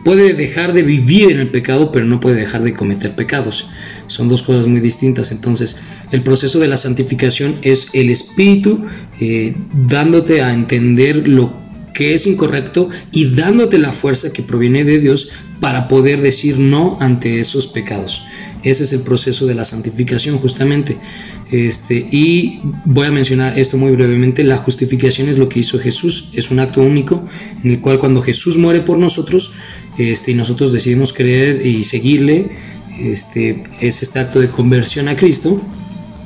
Puede 0.05 0.35
dejar 0.35 0.73
de 0.73 0.83
vivir 0.83 1.31
en 1.31 1.39
el 1.39 1.49
pecado, 1.49 1.91
pero 1.91 2.05
no 2.05 2.19
puede 2.19 2.35
dejar 2.35 2.61
de 2.61 2.75
cometer 2.75 3.15
pecados. 3.15 3.65
Son 4.05 4.29
dos 4.29 4.43
cosas 4.43 4.67
muy 4.67 4.79
distintas. 4.79 5.31
Entonces, 5.31 5.77
el 6.11 6.21
proceso 6.21 6.59
de 6.59 6.67
la 6.67 6.77
santificación 6.77 7.55
es 7.63 7.87
el 7.91 8.11
Espíritu 8.11 8.85
eh, 9.19 9.55
dándote 9.73 10.43
a 10.43 10.53
entender 10.53 11.27
lo 11.27 11.65
que 11.95 12.13
es 12.13 12.27
incorrecto 12.27 12.89
y 13.11 13.33
dándote 13.33 13.79
la 13.79 13.93
fuerza 13.93 14.31
que 14.31 14.43
proviene 14.43 14.83
de 14.83 14.99
Dios 14.99 15.29
para 15.59 15.87
poder 15.87 16.21
decir 16.21 16.59
no 16.59 16.97
ante 16.99 17.39
esos 17.39 17.65
pecados. 17.65 18.21
Ese 18.61 18.83
es 18.83 18.93
el 18.93 19.01
proceso 19.01 19.47
de 19.47 19.55
la 19.55 19.63
santificación 19.63 20.37
justamente. 20.37 20.97
Este, 21.51 21.95
y 22.11 22.59
voy 22.83 23.07
a 23.07 23.11
mencionar 23.11 23.57
esto 23.57 23.77
muy 23.77 23.91
brevemente. 23.91 24.43
La 24.43 24.57
justificación 24.57 25.29
es 25.29 25.37
lo 25.37 25.47
que 25.47 25.59
hizo 25.59 25.79
Jesús. 25.79 26.29
Es 26.33 26.51
un 26.51 26.59
acto 26.59 26.81
único 26.81 27.23
en 27.63 27.71
el 27.71 27.79
cual 27.79 27.99
cuando 27.99 28.21
Jesús 28.21 28.57
muere 28.57 28.81
por 28.81 28.97
nosotros 28.97 29.53
este, 29.97 30.31
y 30.31 30.33
nosotros 30.33 30.73
decidimos 30.73 31.13
creer 31.13 31.65
y 31.65 31.83
seguirle, 31.83 32.51
este, 32.99 33.63
es 33.79 34.03
este 34.03 34.19
acto 34.19 34.39
de 34.39 34.49
conversión 34.49 35.07
a 35.07 35.15
Cristo. 35.15 35.61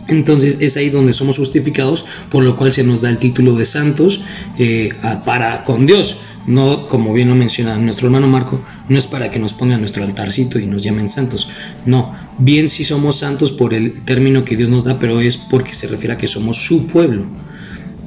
Entonces 0.07 0.57
es 0.59 0.75
ahí 0.75 0.89
donde 0.89 1.13
somos 1.13 1.38
justificados, 1.38 2.05
por 2.29 2.43
lo 2.43 2.55
cual 2.55 2.73
se 2.73 2.83
nos 2.83 3.01
da 3.01 3.09
el 3.09 3.19
título 3.19 3.55
de 3.55 3.65
santos 3.65 4.21
eh, 4.57 4.91
para 5.23 5.63
con 5.63 5.85
Dios. 5.85 6.17
No, 6.47 6.88
como 6.88 7.13
bien 7.13 7.29
lo 7.29 7.35
menciona 7.35 7.77
nuestro 7.77 8.07
hermano 8.07 8.27
Marco, 8.27 8.59
no 8.88 8.97
es 8.97 9.05
para 9.05 9.29
que 9.29 9.38
nos 9.38 9.53
pongan 9.53 9.81
nuestro 9.81 10.03
altarcito 10.03 10.57
y 10.57 10.65
nos 10.65 10.81
llamen 10.81 11.07
santos. 11.07 11.47
No, 11.85 12.11
bien 12.39 12.69
si 12.69 12.83
somos 12.83 13.17
santos 13.17 13.51
por 13.51 13.75
el 13.75 14.01
término 14.01 14.45
que 14.45 14.57
Dios 14.57 14.67
nos 14.69 14.83
da, 14.83 14.97
pero 14.97 15.21
es 15.21 15.38
porque 15.38 15.75
se 15.75 15.85
refiere 15.85 16.15
a 16.15 16.17
que 16.17 16.27
somos 16.27 16.57
su 16.57 16.88
pueblo. 16.88 17.25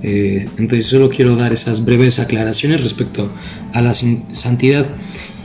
Eh, 0.02 0.48
entonces 0.58 0.86
solo 0.86 1.08
quiero 1.08 1.36
dar 1.36 1.52
esas 1.52 1.84
breves 1.84 2.18
aclaraciones 2.18 2.82
respecto 2.82 3.30
a 3.72 3.80
la 3.80 3.94
santidad. 3.94 4.86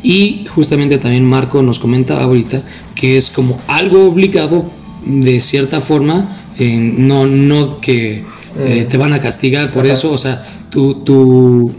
Y 0.03 0.45
justamente 0.49 0.97
también 0.97 1.25
Marco 1.25 1.61
nos 1.61 1.79
comenta 1.79 2.21
ahorita 2.21 2.61
que 2.95 3.17
es 3.17 3.29
como 3.29 3.59
algo 3.67 4.07
obligado 4.07 4.69
de 5.05 5.39
cierta 5.39 5.81
forma, 5.81 6.37
eh, 6.59 6.75
no, 6.97 7.27
no 7.27 7.79
que 7.79 8.23
eh, 8.59 8.87
te 8.89 8.97
van 8.97 9.13
a 9.13 9.21
castigar 9.21 9.71
por 9.71 9.85
Ajá. 9.85 9.93
eso, 9.93 10.11
o 10.11 10.17
sea, 10.17 10.45
tú, 10.69 11.03
tú, 11.03 11.71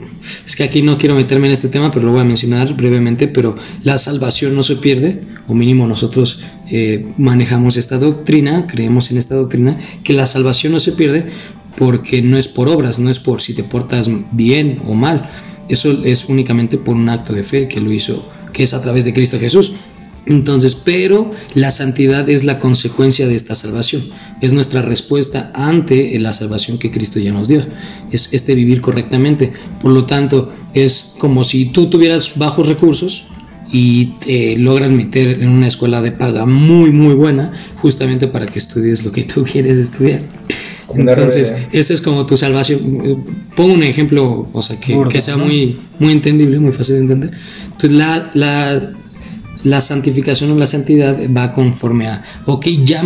es 0.46 0.56
que 0.56 0.62
aquí 0.62 0.82
no 0.82 0.96
quiero 0.96 1.14
meterme 1.14 1.46
en 1.48 1.52
este 1.52 1.68
tema, 1.68 1.90
pero 1.90 2.06
lo 2.06 2.12
voy 2.12 2.20
a 2.20 2.24
mencionar 2.24 2.74
brevemente, 2.74 3.28
pero 3.28 3.56
la 3.82 3.98
salvación 3.98 4.54
no 4.54 4.62
se 4.62 4.76
pierde, 4.76 5.22
o 5.46 5.54
mínimo 5.54 5.86
nosotros 5.86 6.40
eh, 6.70 7.06
manejamos 7.16 7.76
esta 7.76 7.98
doctrina, 7.98 8.66
creemos 8.66 9.10
en 9.10 9.18
esta 9.18 9.34
doctrina, 9.34 9.78
que 10.04 10.12
la 10.12 10.26
salvación 10.26 10.72
no 10.72 10.80
se 10.80 10.92
pierde 10.92 11.26
porque 11.76 12.22
no 12.22 12.38
es 12.38 12.48
por 12.48 12.68
obras, 12.68 12.98
no 12.98 13.10
es 13.10 13.18
por 13.18 13.40
si 13.40 13.54
te 13.54 13.64
portas 13.64 14.10
bien 14.32 14.80
o 14.86 14.94
mal, 14.94 15.30
eso 15.68 16.04
es 16.04 16.26
únicamente 16.26 16.78
por 16.78 16.96
un 16.96 17.08
acto 17.08 17.32
de 17.32 17.42
fe 17.42 17.68
que 17.68 17.80
lo 17.80 17.92
hizo, 17.92 18.26
que 18.52 18.62
es 18.62 18.74
a 18.74 18.80
través 18.80 19.04
de 19.04 19.12
Cristo 19.12 19.38
Jesús. 19.38 19.72
Entonces, 20.26 20.74
pero 20.74 21.30
la 21.54 21.70
santidad 21.70 22.28
es 22.28 22.44
la 22.44 22.58
consecuencia 22.58 23.26
de 23.26 23.34
esta 23.34 23.54
salvación, 23.54 24.10
es 24.42 24.52
nuestra 24.52 24.82
respuesta 24.82 25.50
ante 25.54 26.18
la 26.18 26.34
salvación 26.34 26.76
que 26.76 26.90
Cristo 26.90 27.18
ya 27.18 27.32
nos 27.32 27.48
dio, 27.48 27.62
es 28.10 28.28
este 28.32 28.54
vivir 28.54 28.82
correctamente. 28.82 29.52
Por 29.80 29.92
lo 29.92 30.04
tanto, 30.04 30.52
es 30.74 31.14
como 31.18 31.44
si 31.44 31.66
tú 31.66 31.88
tuvieras 31.88 32.36
bajos 32.36 32.68
recursos 32.68 33.24
y 33.72 34.12
te 34.24 34.58
logran 34.58 34.96
meter 34.96 35.42
en 35.42 35.48
una 35.48 35.66
escuela 35.66 36.02
de 36.02 36.12
paga 36.12 36.44
muy, 36.44 36.90
muy 36.90 37.14
buena, 37.14 37.52
justamente 37.76 38.28
para 38.28 38.44
que 38.44 38.58
estudies 38.58 39.04
lo 39.04 39.12
que 39.12 39.24
tú 39.24 39.44
quieres 39.44 39.78
estudiar. 39.78 40.20
Entonces, 40.94 41.52
ese 41.72 41.94
es 41.94 42.00
como 42.00 42.26
tu 42.26 42.36
salvación. 42.36 43.24
Pongo 43.54 43.74
un 43.74 43.82
ejemplo, 43.82 44.48
o 44.52 44.62
sea, 44.62 44.78
que, 44.80 44.98
que 45.10 45.20
sea 45.20 45.36
muy, 45.36 45.78
muy 45.98 46.12
entendible, 46.12 46.58
muy 46.58 46.72
fácil 46.72 46.96
de 46.96 47.00
entender. 47.02 47.30
Entonces, 47.66 47.92
la, 47.92 48.30
la, 48.34 48.92
la 49.64 49.80
santificación 49.80 50.50
o 50.52 50.56
la 50.56 50.66
santidad 50.66 51.16
va 51.36 51.52
conforme 51.52 52.06
a, 52.06 52.22
ok, 52.46 52.66
ya 52.84 53.02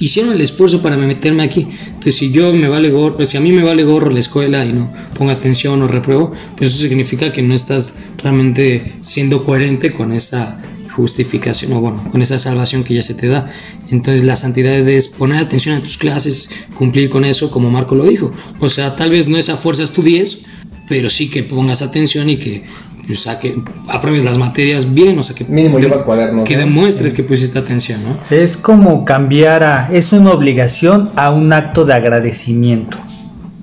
hicieron 0.00 0.32
el 0.32 0.40
esfuerzo 0.40 0.80
para 0.80 0.96
meterme 0.96 1.42
aquí. 1.42 1.66
Entonces, 1.86 2.16
si 2.16 2.30
yo 2.30 2.52
me 2.52 2.68
vale 2.68 2.90
gorro, 2.90 3.24
si 3.26 3.36
a 3.36 3.40
mí 3.40 3.52
me 3.52 3.62
vale 3.62 3.84
gorro 3.84 4.10
la 4.10 4.20
escuela 4.20 4.64
y 4.64 4.72
no 4.72 4.92
pongo 5.16 5.30
atención 5.30 5.82
o 5.82 5.88
repruebo, 5.88 6.32
pues 6.56 6.72
eso 6.72 6.82
significa 6.82 7.32
que 7.32 7.42
no 7.42 7.54
estás 7.54 7.94
realmente 8.22 8.94
siendo 9.00 9.44
coherente 9.44 9.92
con 9.92 10.12
esa 10.12 10.60
justificación 11.02 11.72
o 11.72 11.80
bueno, 11.80 12.02
con 12.10 12.22
esa 12.22 12.38
salvación 12.38 12.84
que 12.84 12.94
ya 12.94 13.02
se 13.02 13.14
te 13.14 13.28
da. 13.28 13.50
Entonces 13.90 14.24
la 14.24 14.36
santidad 14.36 14.76
es 14.88 15.08
poner 15.08 15.38
atención 15.38 15.76
a 15.76 15.80
tus 15.80 15.96
clases, 15.96 16.50
cumplir 16.76 17.08
con 17.08 17.24
eso 17.24 17.50
como 17.50 17.70
Marco 17.70 17.94
lo 17.94 18.04
dijo. 18.04 18.32
O 18.60 18.68
sea, 18.68 18.96
tal 18.96 19.10
vez 19.10 19.28
no 19.28 19.36
es 19.38 19.48
a 19.48 19.56
fuerzas 19.56 19.92
tu 19.92 20.02
10, 20.02 20.40
pero 20.88 21.08
sí 21.08 21.30
que 21.30 21.42
pongas 21.42 21.82
atención 21.82 22.28
y 22.28 22.36
que 22.36 22.64
o 23.10 23.14
sea, 23.14 23.38
que 23.38 23.56
apruebes 23.88 24.22
las 24.22 24.36
materias 24.36 24.92
bien, 24.92 25.18
o 25.18 25.22
sea, 25.22 25.34
que, 25.34 25.44
Mínimo 25.44 25.78
lleva 25.78 26.04
cuadernos, 26.04 26.46
que 26.46 26.58
demuestres 26.58 27.14
que 27.14 27.22
pusiste 27.22 27.58
atención, 27.58 28.00
¿no? 28.04 28.36
Es 28.36 28.58
como 28.58 29.06
cambiar 29.06 29.62
a, 29.62 29.88
es 29.90 30.12
una 30.12 30.32
obligación 30.32 31.08
a 31.16 31.30
un 31.30 31.54
acto 31.54 31.86
de 31.86 31.94
agradecimiento. 31.94 32.98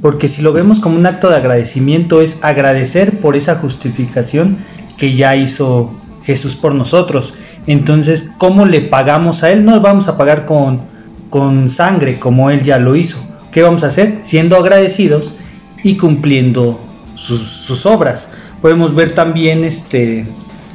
Porque 0.01 0.27
si 0.27 0.41
lo 0.41 0.51
vemos 0.51 0.79
como 0.79 0.97
un 0.97 1.05
acto 1.05 1.29
de 1.29 1.35
agradecimiento 1.35 2.21
es 2.21 2.37
agradecer 2.41 3.19
por 3.19 3.35
esa 3.35 3.55
justificación 3.55 4.57
que 4.97 5.13
ya 5.13 5.35
hizo 5.35 5.91
Jesús 6.25 6.55
por 6.55 6.75
nosotros. 6.75 7.33
Entonces, 7.67 8.31
¿cómo 8.37 8.65
le 8.65 8.81
pagamos 8.81 9.43
a 9.43 9.51
Él? 9.51 9.63
No 9.63 9.79
vamos 9.79 10.07
a 10.07 10.17
pagar 10.17 10.45
con, 10.45 10.81
con 11.29 11.69
sangre 11.69 12.19
como 12.19 12.49
Él 12.49 12.63
ya 12.63 12.79
lo 12.79 12.95
hizo. 12.95 13.17
¿Qué 13.51 13.61
vamos 13.61 13.83
a 13.83 13.87
hacer? 13.87 14.19
Siendo 14.23 14.57
agradecidos 14.57 15.33
y 15.83 15.97
cumpliendo 15.97 16.79
sus, 17.15 17.85
obras. 17.85 18.27
Podemos 18.61 18.95
ver 18.95 19.13
también 19.13 19.63
este, 19.63 20.25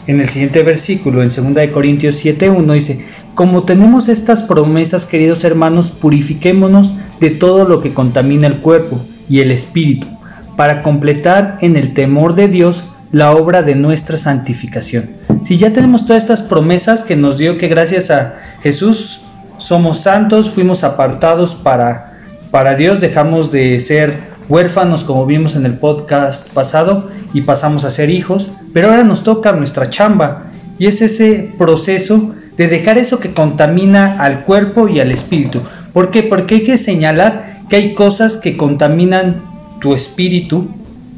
en 0.06 0.20
el 0.20 0.28
siguiente 0.28 0.62
versículo, 0.62 1.22
en 1.22 1.28
2 1.28 1.68
Corintios 1.72 2.24
7.1, 2.24 2.72
dice, 2.72 3.04
como 3.34 3.64
tenemos 3.64 4.08
estas 4.08 4.42
promesas, 4.42 5.06
queridos 5.06 5.44
hermanos, 5.44 5.90
purifiquémonos 5.90 6.94
de 7.20 7.30
todo 7.30 7.64
lo 7.64 7.80
que 7.80 7.92
contamina 7.92 8.46
el 8.46 8.56
cuerpo 8.56 9.00
y 9.28 9.40
el 9.40 9.50
espíritu, 9.50 10.06
para 10.56 10.82
completar 10.82 11.58
en 11.60 11.76
el 11.76 11.94
temor 11.94 12.34
de 12.34 12.48
Dios 12.48 12.92
la 13.12 13.32
obra 13.32 13.62
de 13.62 13.74
nuestra 13.74 14.16
santificación. 14.16 15.19
Si 15.44 15.56
ya 15.56 15.72
tenemos 15.72 16.06
todas 16.06 16.22
estas 16.22 16.42
promesas 16.42 17.02
que 17.02 17.16
nos 17.16 17.38
dio 17.38 17.56
que 17.56 17.68
gracias 17.68 18.10
a 18.10 18.36
Jesús 18.62 19.22
somos 19.58 20.00
santos, 20.00 20.50
fuimos 20.50 20.84
apartados 20.84 21.54
para, 21.54 22.18
para 22.50 22.74
Dios, 22.74 23.00
dejamos 23.00 23.50
de 23.50 23.80
ser 23.80 24.30
huérfanos 24.48 25.04
como 25.04 25.26
vimos 25.26 25.56
en 25.56 25.64
el 25.64 25.74
podcast 25.74 26.52
pasado 26.52 27.08
y 27.32 27.42
pasamos 27.42 27.84
a 27.84 27.90
ser 27.90 28.10
hijos, 28.10 28.50
pero 28.72 28.90
ahora 28.90 29.04
nos 29.04 29.22
toca 29.22 29.52
nuestra 29.52 29.88
chamba 29.88 30.50
y 30.78 30.86
es 30.86 31.02
ese 31.02 31.52
proceso 31.56 32.34
de 32.56 32.68
dejar 32.68 32.98
eso 32.98 33.20
que 33.20 33.32
contamina 33.32 34.22
al 34.22 34.44
cuerpo 34.44 34.88
y 34.88 35.00
al 35.00 35.12
espíritu. 35.12 35.60
¿Por 35.92 36.10
qué? 36.10 36.22
Porque 36.22 36.56
hay 36.56 36.64
que 36.64 36.78
señalar 36.78 37.60
que 37.68 37.76
hay 37.76 37.94
cosas 37.94 38.36
que 38.36 38.56
contaminan 38.56 39.42
tu 39.80 39.94
espíritu 39.94 40.68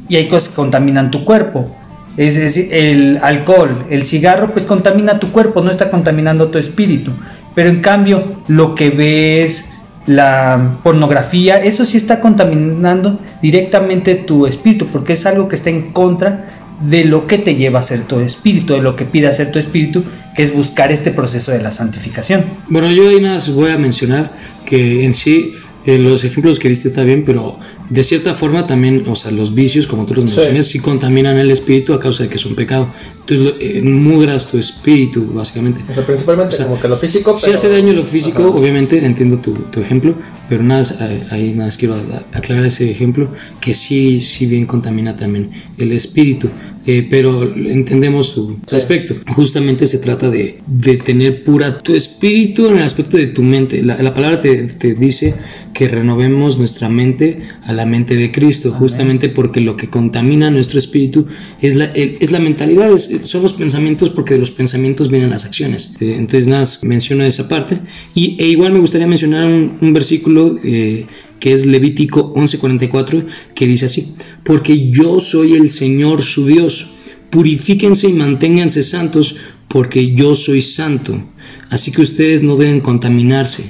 y 0.07 0.15
hay 0.15 0.27
cosas 0.27 0.49
que 0.49 0.55
contaminan 0.55 1.11
tu 1.11 1.25
cuerpo. 1.25 1.69
Es 2.17 2.35
decir, 2.35 2.69
el 2.71 3.19
alcohol, 3.21 3.85
el 3.89 4.05
cigarro, 4.05 4.47
pues 4.47 4.65
contamina 4.65 5.19
tu 5.19 5.31
cuerpo, 5.31 5.61
no 5.61 5.71
está 5.71 5.89
contaminando 5.89 6.49
tu 6.49 6.57
espíritu. 6.59 7.11
Pero 7.55 7.69
en 7.69 7.81
cambio, 7.81 8.41
lo 8.47 8.75
que 8.75 8.89
ves, 8.91 9.65
la 10.05 10.77
pornografía, 10.83 11.57
eso 11.63 11.85
sí 11.85 11.97
está 11.97 12.19
contaminando 12.19 13.19
directamente 13.41 14.15
tu 14.15 14.45
espíritu, 14.45 14.87
porque 14.87 15.13
es 15.13 15.25
algo 15.25 15.47
que 15.47 15.55
está 15.55 15.69
en 15.69 15.91
contra 15.91 16.47
de 16.81 17.05
lo 17.05 17.27
que 17.27 17.37
te 17.37 17.55
lleva 17.55 17.79
a 17.79 17.83
ser 17.83 18.01
tu 18.01 18.19
espíritu, 18.19 18.73
de 18.73 18.81
lo 18.81 18.95
que 18.95 19.05
pide 19.05 19.27
hacer 19.27 19.51
tu 19.51 19.59
espíritu, 19.59 20.03
que 20.35 20.43
es 20.43 20.53
buscar 20.53 20.91
este 20.91 21.11
proceso 21.11 21.51
de 21.51 21.61
la 21.61 21.71
santificación. 21.71 22.43
Bueno, 22.67 22.91
yo 22.91 23.07
ahí 23.07 23.23
voy 23.53 23.71
a 23.71 23.77
mencionar 23.77 24.33
que 24.65 25.05
en 25.05 25.13
sí 25.13 25.53
eh, 25.85 25.99
los 25.99 26.23
ejemplos 26.23 26.59
que 26.59 26.69
diste 26.69 26.87
está 26.87 27.03
bien, 27.03 27.23
pero 27.25 27.57
de 27.89 28.03
cierta 28.03 28.35
forma 28.35 28.65
también, 28.65 29.03
o 29.07 29.15
sea, 29.15 29.31
los 29.31 29.53
vicios, 29.53 29.85
como 29.85 30.05
tú 30.05 30.13
los 30.13 30.25
mencionas, 30.25 30.67
sí. 30.67 30.79
contaminan 30.79 31.37
el 31.37 31.51
espíritu 31.51 31.93
a 31.93 31.99
causa 31.99 32.23
de 32.23 32.29
que 32.29 32.35
es 32.35 32.45
un 32.45 32.55
pecado. 32.55 32.87
Entonces, 33.19 33.55
eh, 33.59 33.81
mugras 33.81 34.47
tu 34.47 34.57
espíritu, 34.57 35.33
básicamente. 35.33 35.81
O 35.89 35.93
sea, 35.93 36.05
principalmente 36.05 36.57
como 36.57 36.79
que 36.79 36.87
lo 36.87 36.95
físico. 36.95 37.37
Si 37.37 37.51
hace 37.51 37.69
daño 37.69 37.93
lo 37.93 38.05
físico, 38.05 38.47
obviamente, 38.47 39.05
entiendo 39.05 39.37
tu, 39.37 39.53
tu, 39.53 39.81
ejemplo, 39.81 40.15
pero 40.47 40.63
nada, 40.63 40.85
eh, 41.01 41.23
ahí 41.31 41.53
nada, 41.53 41.69
quiero 41.77 41.95
aclarar 42.31 42.65
ese 42.65 42.89
ejemplo, 42.89 43.27
que 43.59 43.73
sí, 43.73 44.21
sí 44.21 44.45
bien 44.45 44.65
contamina 44.65 45.17
también 45.17 45.51
el 45.77 45.91
espíritu. 45.91 46.49
Eh, 46.85 47.07
pero 47.09 47.43
entendemos 47.55 48.27
su 48.27 48.57
sí. 48.67 48.75
aspecto. 48.75 49.15
Justamente 49.27 49.87
se 49.87 49.99
trata 49.99 50.29
de, 50.29 50.59
de, 50.67 50.97
tener 50.97 51.43
pura 51.45 51.79
tu 51.79 51.93
espíritu 51.95 52.67
en 52.67 52.77
el 52.77 52.83
aspecto 52.83 53.15
de 53.15 53.27
tu 53.27 53.41
mente. 53.41 53.81
La, 53.81 54.01
la 54.03 54.13
palabra 54.13 54.41
te, 54.41 54.63
te, 54.63 54.93
dice 54.93 55.33
que 55.73 55.87
renovemos 55.87 56.59
nuestra 56.59 56.89
mente 56.89 57.41
a 57.63 57.71
la 57.71 57.85
mente 57.85 58.17
de 58.17 58.31
Cristo, 58.31 58.69
Amén. 58.69 58.79
justamente 58.79 59.29
porque 59.29 59.61
lo 59.61 59.77
que 59.77 59.89
contamina 59.89 60.51
nuestro 60.51 60.77
espíritu 60.77 61.27
es 61.61 61.75
la, 61.75 61.85
es 61.85 62.31
la 62.31 62.39
mentalidad, 62.39 62.91
es, 62.91 63.21
son 63.23 63.43
los 63.43 63.53
pensamientos, 63.53 64.09
porque 64.09 64.33
de 64.33 64.41
los 64.41 64.51
pensamientos 64.51 65.09
vienen 65.09 65.29
las 65.29 65.45
acciones. 65.45 65.95
Entonces, 66.01 66.47
nada, 66.47 66.67
menciono 66.81 67.23
esa 67.23 67.47
parte. 67.47 67.79
Y, 68.13 68.35
e 68.43 68.47
igual 68.47 68.73
me 68.73 68.79
gustaría 68.79 69.07
mencionar 69.07 69.47
un, 69.47 69.77
un 69.79 69.93
versículo 69.93 70.57
eh, 70.63 71.05
que 71.43 71.51
es 71.51 71.65
Levítico 71.65 72.33
11:44, 72.35 73.25
que 73.53 73.67
dice 73.67 73.87
así, 73.87 74.15
porque 74.43 74.89
yo 74.91 75.19
soy 75.19 75.53
el 75.53 75.71
Señor 75.71 76.21
su 76.21 76.45
Dios, 76.45 76.91
purifíquense 77.29 78.09
y 78.09 78.13
manténganse 78.13 78.83
santos, 78.83 79.35
porque 79.67 80.13
yo 80.13 80.35
soy 80.35 80.61
santo, 80.61 81.23
así 81.69 81.91
que 81.91 82.01
ustedes 82.01 82.43
no 82.43 82.57
deben 82.57 82.81
contaminarse. 82.81 83.63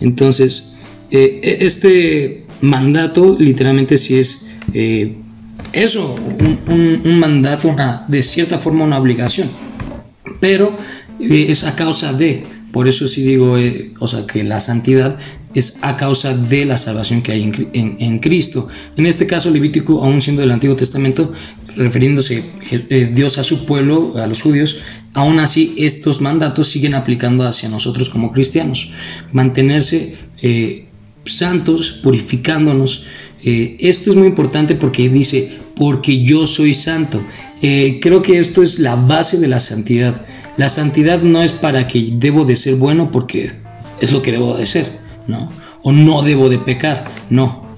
Entonces, 0.00 0.76
eh, 1.10 1.58
este 1.60 2.46
mandato 2.60 3.36
literalmente 3.38 3.98
sí 3.98 4.16
es 4.16 4.48
eh, 4.74 5.16
eso, 5.72 6.16
un, 6.68 7.18
mandato, 7.20 7.68
una, 7.68 8.04
de 8.08 8.22
cierta 8.22 8.58
forma 8.58 8.84
una 8.84 8.98
obligación, 8.98 9.48
pero 10.40 10.76
eh, 11.20 11.46
es 11.48 11.64
a 11.64 11.76
causa 11.76 12.12
de, 12.12 12.44
por 12.72 12.88
eso 12.88 13.06
sí 13.06 13.22
digo, 13.22 13.56
o 14.00 14.08
sea, 14.08 14.26
que 14.26 14.44
la 14.44 14.60
santidad 14.60 15.18
es 15.54 15.78
a 15.82 15.96
causa 15.96 16.34
de 16.34 16.64
la 16.64 16.76
salvación 16.76 17.22
que 17.22 17.32
hay 17.32 17.42
en, 17.42 17.96
en, 17.98 18.18
Cristo. 18.18 18.68
En 18.96 19.06
este 19.06 19.26
caso, 19.26 19.50
Levítico, 19.50 20.04
aún 20.04 20.20
siendo 20.20 20.42
del 20.42 20.50
Antiguo 20.50 20.76
Testamento, 20.76 21.32
refiriéndose 21.76 22.44
eh, 22.70 23.10
Dios 23.12 23.38
a 23.38 23.44
su 23.44 23.64
pueblo, 23.64 24.14
a 24.16 24.26
los 24.26 24.42
judíos, 24.42 24.80
aún 25.14 25.40
así 25.40 25.74
estos 25.78 26.20
mandatos 26.20 26.68
siguen 26.68 26.94
aplicando 26.94 27.46
hacia 27.46 27.68
nosotros 27.68 28.08
como 28.10 28.32
cristianos. 28.32 28.90
Mantenerse 29.32 30.16
eh, 30.42 30.88
santos, 31.24 31.92
purificándonos. 32.02 33.04
Eh, 33.42 33.76
esto 33.80 34.10
es 34.10 34.16
muy 34.16 34.26
importante 34.26 34.74
porque 34.74 35.08
dice, 35.08 35.58
porque 35.76 36.22
yo 36.22 36.46
soy 36.46 36.74
santo. 36.74 37.22
Eh, 37.62 37.98
creo 38.00 38.22
que 38.22 38.38
esto 38.38 38.62
es 38.62 38.78
la 38.78 38.96
base 38.96 39.38
de 39.38 39.48
la 39.48 39.60
santidad. 39.60 40.20
La 40.56 40.68
santidad 40.68 41.22
no 41.22 41.42
es 41.42 41.52
para 41.52 41.86
que 41.86 42.10
debo 42.12 42.44
de 42.44 42.56
ser 42.56 42.74
bueno 42.74 43.10
porque 43.10 43.52
es 44.00 44.12
lo 44.12 44.22
que 44.22 44.32
debo 44.32 44.56
de 44.56 44.66
ser, 44.66 44.97
O 45.82 45.92
no 45.92 46.22
debo 46.22 46.48
de 46.48 46.58
pecar, 46.58 47.04
no. 47.30 47.68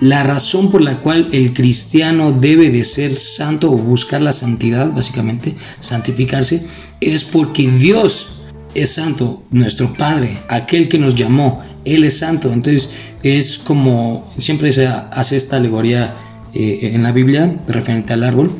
La 0.00 0.22
razón 0.22 0.70
por 0.70 0.80
la 0.80 1.00
cual 1.00 1.28
el 1.32 1.52
cristiano 1.54 2.30
debe 2.30 2.70
de 2.70 2.84
ser 2.84 3.16
santo 3.16 3.70
o 3.70 3.76
buscar 3.76 4.22
la 4.22 4.32
santidad, 4.32 4.92
básicamente, 4.92 5.56
santificarse, 5.80 6.64
es 7.00 7.24
porque 7.24 7.68
Dios 7.68 8.38
es 8.74 8.90
santo, 8.94 9.42
nuestro 9.50 9.92
Padre, 9.94 10.38
aquel 10.48 10.88
que 10.88 10.98
nos 10.98 11.16
llamó, 11.16 11.62
Él 11.84 12.04
es 12.04 12.18
santo. 12.18 12.52
Entonces 12.52 12.90
es 13.22 13.58
como 13.58 14.30
siempre 14.38 14.72
se 14.72 14.86
hace 14.86 15.36
esta 15.36 15.56
alegoría 15.56 16.16
eh, 16.54 16.90
en 16.94 17.02
la 17.02 17.12
Biblia 17.12 17.56
referente 17.66 18.12
al 18.12 18.22
árbol, 18.22 18.50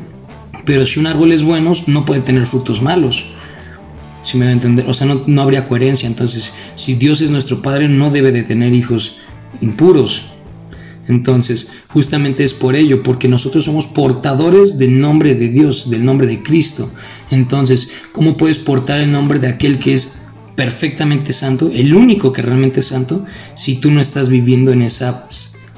pero 0.65 0.85
si 0.85 0.99
un 0.99 1.07
árbol 1.07 1.31
es 1.31 1.43
bueno, 1.43 1.73
no 1.87 2.05
puede 2.05 2.21
tener 2.21 2.45
frutos 2.45 2.81
malos. 2.81 3.25
Si 4.21 4.37
me 4.37 4.45
va 4.45 4.51
a 4.51 4.53
entender, 4.53 4.85
o 4.87 4.93
sea, 4.93 5.07
no, 5.07 5.21
no 5.25 5.41
habría 5.41 5.67
coherencia. 5.67 6.07
Entonces, 6.07 6.53
si 6.75 6.95
Dios 6.95 7.21
es 7.21 7.31
nuestro 7.31 7.61
Padre, 7.61 7.87
no 7.87 8.11
debe 8.11 8.31
de 8.31 8.43
tener 8.43 8.73
hijos 8.73 9.17
impuros. 9.61 10.25
Entonces, 11.07 11.71
justamente 11.87 12.43
es 12.43 12.53
por 12.53 12.75
ello, 12.75 13.01
porque 13.01 13.27
nosotros 13.27 13.65
somos 13.65 13.87
portadores 13.87 14.77
del 14.77 14.99
nombre 14.99 15.33
de 15.33 15.49
Dios, 15.49 15.89
del 15.89 16.05
nombre 16.05 16.27
de 16.27 16.43
Cristo. 16.43 16.91
Entonces, 17.31 17.89
¿cómo 18.11 18.37
puedes 18.37 18.59
portar 18.59 18.99
el 18.99 19.11
nombre 19.11 19.39
de 19.39 19.47
aquel 19.47 19.79
que 19.79 19.93
es 19.93 20.13
perfectamente 20.59 21.31
santo, 21.31 21.71
el 21.73 21.95
único 21.95 22.33
que 22.33 22.41
realmente 22.41 22.81
es 22.81 22.87
santo, 22.87 23.23
si 23.55 23.77
tú 23.77 23.91
no 23.91 24.01
estás 24.01 24.27
viviendo 24.27 24.73
en 24.73 24.81
esa 24.81 25.25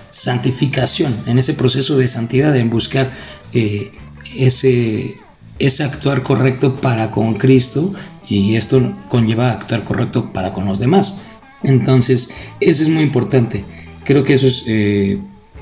santificación, 0.09 1.17
en 1.27 1.37
ese 1.37 1.53
proceso 1.53 1.99
de 1.99 2.07
santidad, 2.07 2.57
en 2.57 2.71
buscar 2.71 3.13
eh, 3.53 3.91
ese, 4.35 5.17
ese 5.59 5.83
actuar 5.83 6.23
correcto 6.23 6.73
para 6.73 7.11
con 7.11 7.35
Cristo 7.35 7.93
y 8.37 8.55
esto 8.55 8.81
conlleva 9.09 9.51
actuar 9.51 9.83
correcto 9.83 10.31
para 10.31 10.51
con 10.51 10.65
los 10.65 10.79
demás. 10.79 11.17
Entonces, 11.63 12.31
eso 12.59 12.83
es 12.83 12.89
muy 12.89 13.03
importante. 13.03 13.63
Creo 14.03 14.23
que 14.23 14.33
eso 14.33 14.47
es 14.47 14.63
eh, 14.67 15.19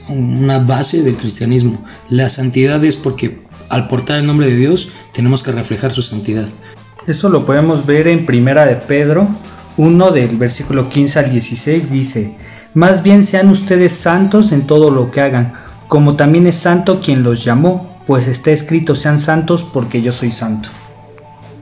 una 0.08 0.60
base 0.60 1.02
del 1.02 1.16
cristianismo. 1.16 1.84
La 2.10 2.30
santidad 2.30 2.84
es 2.86 2.96
porque 2.96 3.42
al 3.70 3.88
portar 3.88 4.20
el 4.20 4.28
nombre 4.28 4.48
de 4.48 4.56
Dios 4.56 4.90
tenemos 5.14 5.44
que 5.44 5.52
reflejar 5.52 5.92
su 5.92 6.02
santidad. 6.02 6.48
Eso 7.08 7.30
lo 7.30 7.46
podemos 7.46 7.86
ver 7.86 8.08
en 8.08 8.26
Primera 8.26 8.66
de 8.66 8.76
Pedro 8.76 9.28
1 9.78 10.12
del 10.12 10.36
versículo 10.36 10.90
15 10.90 11.20
al 11.20 11.32
16 11.32 11.90
dice, 11.90 12.36
más 12.74 13.02
bien 13.02 13.24
sean 13.24 13.50
ustedes 13.50 13.94
santos 13.94 14.52
en 14.52 14.68
todo 14.68 14.92
lo 14.92 15.10
que 15.10 15.22
hagan, 15.22 15.54
como 15.88 16.16
también 16.18 16.48
es 16.48 16.56
santo 16.56 17.00
quien 17.00 17.24
los 17.24 17.46
llamó, 17.46 17.98
pues 18.06 18.28
está 18.28 18.52
escrito 18.52 18.94
sean 18.94 19.20
santos 19.20 19.64
porque 19.64 20.02
yo 20.02 20.12
soy 20.12 20.34
santo. 20.34 20.68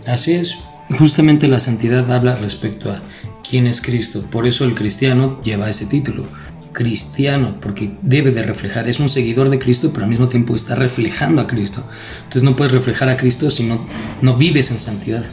Así 0.08 0.34
es, 0.34 0.58
justamente 0.98 1.48
la 1.48 1.60
santidad 1.60 2.12
habla 2.12 2.36
respecto 2.36 2.92
a 2.92 3.02
quién 3.48 3.68
es 3.68 3.82
Cristo, 3.82 4.24
por 4.32 4.48
eso 4.48 4.66
el 4.66 4.76
cristiano 4.76 5.40
lleva 5.42 5.70
ese 5.70 5.86
título, 5.86 6.26
cristiano, 6.78 7.56
porque 7.60 7.92
debe 8.04 8.32
de 8.32 8.44
reflejar, 8.44 8.88
es 8.88 9.00
un 9.00 9.10
seguidor 9.10 9.50
de 9.50 9.58
Cristo, 9.58 9.90
pero 9.92 10.04
al 10.04 10.10
mismo 10.10 10.30
tiempo 10.30 10.56
está 10.56 10.76
reflejando 10.76 11.42
a 11.42 11.48
Cristo. 11.48 11.84
Entonces 12.20 12.44
no 12.44 12.56
puedes 12.56 12.72
reflejar 12.72 13.10
a 13.10 13.18
Cristo 13.18 13.50
si 13.50 13.64
no, 13.64 13.80
no 14.22 14.36
vives 14.36 14.70
en 14.70 14.78
santidad. 14.78 15.26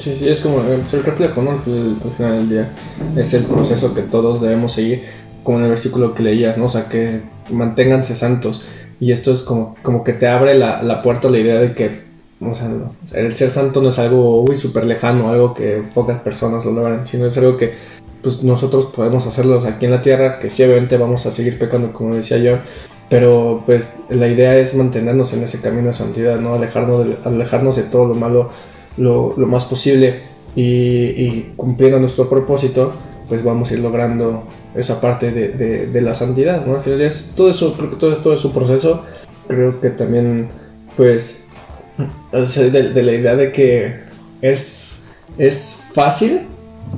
Sí, 0.00 0.18
es 0.20 0.40
como 0.40 0.60
el 0.60 1.04
reflejo, 1.04 1.42
¿no? 1.42 1.52
Al 1.52 1.60
final 2.16 2.38
del 2.38 2.48
día 2.48 2.72
es 3.16 3.34
el 3.34 3.44
proceso 3.44 3.94
que 3.94 4.02
todos 4.02 4.42
debemos 4.42 4.72
seguir, 4.72 5.04
como 5.44 5.60
el 5.60 5.68
versículo 5.68 6.14
que 6.14 6.22
leías, 6.22 6.58
¿no? 6.58 6.64
O 6.64 6.68
sea, 6.68 6.88
que 6.88 7.22
manténganse 7.50 8.14
santos. 8.14 8.62
Y 9.00 9.12
esto 9.12 9.32
es 9.32 9.42
como, 9.42 9.76
como 9.82 10.02
que 10.02 10.12
te 10.12 10.26
abre 10.26 10.54
la, 10.54 10.82
la 10.82 11.02
puerta 11.02 11.28
a 11.28 11.30
la 11.30 11.38
idea 11.38 11.60
de 11.60 11.74
que, 11.74 12.07
o 12.40 12.54
sea, 12.54 12.70
el 13.14 13.34
ser 13.34 13.50
santo 13.50 13.82
no 13.82 13.90
es 13.90 13.98
algo, 13.98 14.44
uy, 14.48 14.56
súper 14.56 14.84
lejano, 14.84 15.30
algo 15.30 15.54
que 15.54 15.82
pocas 15.94 16.20
personas 16.20 16.64
lo 16.64 16.72
logran, 16.72 17.06
sino 17.06 17.26
es 17.26 17.36
algo 17.36 17.56
que 17.56 17.72
pues 18.22 18.42
nosotros 18.42 18.86
podemos 18.86 19.26
hacerlos 19.26 19.64
aquí 19.64 19.86
en 19.86 19.92
la 19.92 20.02
tierra, 20.02 20.38
que 20.38 20.50
sí 20.50 20.62
obviamente 20.62 20.96
vamos 20.96 21.26
a 21.26 21.32
seguir 21.32 21.58
pecando 21.58 21.92
como 21.92 22.14
decía 22.14 22.38
yo, 22.38 22.58
pero 23.08 23.62
pues 23.66 23.94
la 24.10 24.28
idea 24.28 24.56
es 24.56 24.74
mantenernos 24.74 25.32
en 25.32 25.42
ese 25.42 25.60
camino 25.60 25.88
de 25.88 25.92
santidad, 25.92 26.38
¿no? 26.38 26.54
Alejarnos 26.54 27.06
de, 27.06 27.16
alejarnos 27.24 27.76
de 27.76 27.84
todo 27.84 28.06
lo 28.06 28.14
malo 28.14 28.50
lo, 28.96 29.34
lo 29.36 29.46
más 29.46 29.64
posible 29.64 30.20
y, 30.54 30.62
y, 30.62 31.52
cumpliendo 31.56 32.00
nuestro 32.00 32.28
propósito, 32.28 32.92
pues 33.28 33.44
vamos 33.44 33.70
a 33.70 33.74
ir 33.74 33.80
logrando 33.80 34.44
esa 34.74 35.00
parte 35.00 35.30
de, 35.30 35.48
de, 35.50 35.86
de 35.86 36.00
la 36.00 36.14
santidad, 36.14 36.66
¿no? 36.66 36.76
Al 36.76 36.82
final 36.82 37.00
es 37.02 37.34
todo 37.36 37.50
eso, 37.50 37.74
creo 37.74 37.90
que 37.90 37.96
todo, 37.96 38.16
todo 38.18 38.34
es 38.34 38.44
un 38.44 38.52
proceso, 38.52 39.04
creo 39.46 39.80
que 39.80 39.90
también 39.90 40.48
pues 40.96 41.47
de, 42.32 43.02
la 43.02 43.12
idea 43.12 43.36
de 43.36 43.52
que 43.52 44.00
es, 44.40 45.00
es 45.38 45.82
fácil 45.92 46.46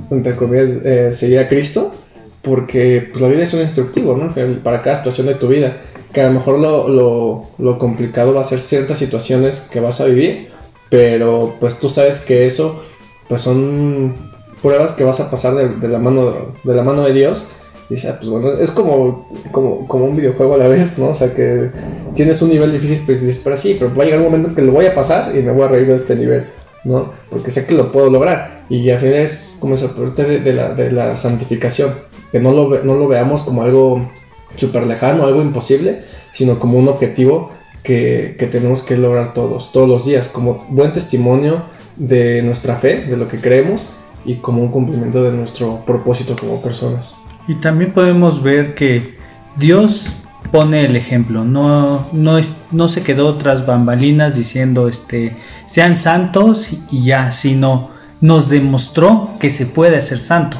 entre 0.09 0.35
comillas, 0.35 0.69
eh, 0.83 1.13
seguir 1.13 1.39
a 1.39 1.49
Cristo, 1.49 1.93
porque 2.41 3.09
pues, 3.11 3.21
la 3.21 3.27
Biblia 3.27 3.43
es 3.43 3.53
un 3.53 3.61
instructivo, 3.61 4.15
¿no? 4.15 4.33
Para 4.63 4.81
cada 4.81 4.97
situación 4.97 5.27
de 5.27 5.35
tu 5.35 5.47
vida, 5.47 5.77
que 6.13 6.21
a 6.21 6.27
lo 6.27 6.33
mejor 6.33 6.59
lo, 6.59 7.45
lo, 7.57 7.77
complicado 7.77 8.33
va 8.33 8.41
a 8.41 8.45
ser 8.45 8.59
ciertas 8.59 8.97
situaciones 8.97 9.61
que 9.71 9.79
vas 9.79 10.01
a 10.01 10.05
vivir, 10.05 10.49
pero 10.89 11.55
pues 11.59 11.79
tú 11.79 11.89
sabes 11.89 12.19
que 12.19 12.45
eso, 12.45 12.83
pues 13.29 13.41
son 13.41 14.15
pruebas 14.61 14.91
que 14.91 15.03
vas 15.03 15.19
a 15.19 15.31
pasar 15.31 15.55
de 15.55 15.87
la, 15.87 15.99
mano, 15.99 16.53
de 16.63 16.75
la 16.75 16.83
mano 16.83 17.03
de 17.03 17.13
Dios. 17.13 17.47
Dice, 17.91 18.07
ah, 18.07 18.15
pues 18.17 18.29
bueno, 18.29 18.53
es 18.53 18.71
como, 18.71 19.27
como, 19.51 20.05
un 20.05 20.15
videojuego 20.15 20.53
a 20.53 20.57
la 20.59 20.69
vez, 20.69 20.97
¿no? 20.97 21.09
O 21.09 21.15
sea, 21.15 21.33
que 21.33 21.71
tienes 22.15 22.41
un 22.41 22.47
nivel 22.47 22.71
difícil, 22.71 23.03
pues 23.05 23.19
dices, 23.19 23.41
pero 23.43 23.57
sí, 23.57 23.75
pero 23.77 23.93
va 23.93 24.03
a 24.03 24.05
llegar 24.05 24.19
un 24.21 24.27
momento 24.27 24.47
en 24.47 24.55
que 24.55 24.61
lo 24.61 24.71
voy 24.71 24.85
a 24.85 24.95
pasar 24.95 25.35
y 25.35 25.41
me 25.41 25.51
voy 25.51 25.63
a 25.63 25.67
reír 25.67 25.87
de 25.87 25.95
este 25.95 26.15
nivel. 26.15 26.45
¿no? 26.85 27.11
Porque 27.29 27.51
sé 27.51 27.65
que 27.65 27.75
lo 27.75 27.91
puedo 27.91 28.09
lograr. 28.09 28.63
Y 28.69 28.89
al 28.89 28.97
final 28.97 29.15
es 29.15 29.57
como 29.59 29.75
esa 29.75 29.93
parte 29.93 30.23
de, 30.23 30.39
de, 30.39 30.53
la, 30.53 30.73
de 30.73 30.89
la 30.89 31.17
santificación, 31.17 31.91
que 32.31 32.39
no 32.39 32.53
lo, 32.53 32.81
no 32.81 32.93
lo 32.93 33.09
veamos 33.09 33.43
como 33.43 33.63
algo 33.63 34.09
súper 34.55 34.87
lejano, 34.87 35.25
algo 35.25 35.41
imposible, 35.41 36.03
sino 36.31 36.59
como 36.59 36.79
un 36.79 36.87
objetivo 36.87 37.51
que, 37.83 38.37
que, 38.39 38.47
tenemos 38.47 38.83
que 38.83 38.95
lograr 38.95 39.33
todos, 39.33 39.73
todos 39.73 39.89
los 39.89 40.05
días, 40.05 40.29
como 40.29 40.65
buen 40.69 40.93
testimonio 40.93 41.65
de 41.97 42.41
nuestra 42.41 42.77
fe, 42.77 43.05
de 43.05 43.17
lo 43.17 43.27
que 43.27 43.37
creemos, 43.37 43.89
y 44.23 44.35
como 44.35 44.61
un 44.61 44.71
cumplimiento 44.71 45.23
de 45.23 45.35
nuestro 45.35 45.83
propósito 45.85 46.37
como 46.39 46.61
personas. 46.61 47.20
Y 47.47 47.55
también 47.55 47.91
podemos 47.91 48.43
ver 48.43 48.75
que 48.75 49.17
Dios 49.55 50.07
pone 50.51 50.85
el 50.85 50.95
ejemplo, 50.95 51.45
no, 51.45 52.05
no, 52.11 52.37
es, 52.37 52.57
no 52.71 52.89
se 52.89 53.03
quedó 53.03 53.35
tras 53.35 53.65
bambalinas 53.65 54.35
diciendo 54.35 54.89
este, 54.89 55.37
sean 55.65 55.97
santos 55.97 56.69
y 56.89 57.03
ya, 57.03 57.31
sino 57.31 57.91
nos 58.19 58.49
demostró 58.49 59.29
que 59.39 59.49
se 59.49 59.65
puede 59.65 60.01
ser 60.01 60.19
santo, 60.19 60.57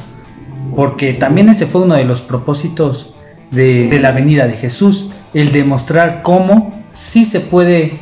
porque 0.76 1.14
también 1.14 1.50
ese 1.50 1.66
fue 1.66 1.82
uno 1.82 1.96
de 1.96 2.06
los 2.06 2.22
propósitos 2.22 3.16
de, 3.52 3.90
de 3.90 4.00
la 4.00 4.12
venida 4.12 4.48
de 4.48 4.54
Jesús, 4.54 5.12
el 5.34 5.52
demostrar 5.52 6.22
cómo 6.22 6.72
sí 6.94 7.26
se 7.26 7.42
puede 7.42 7.94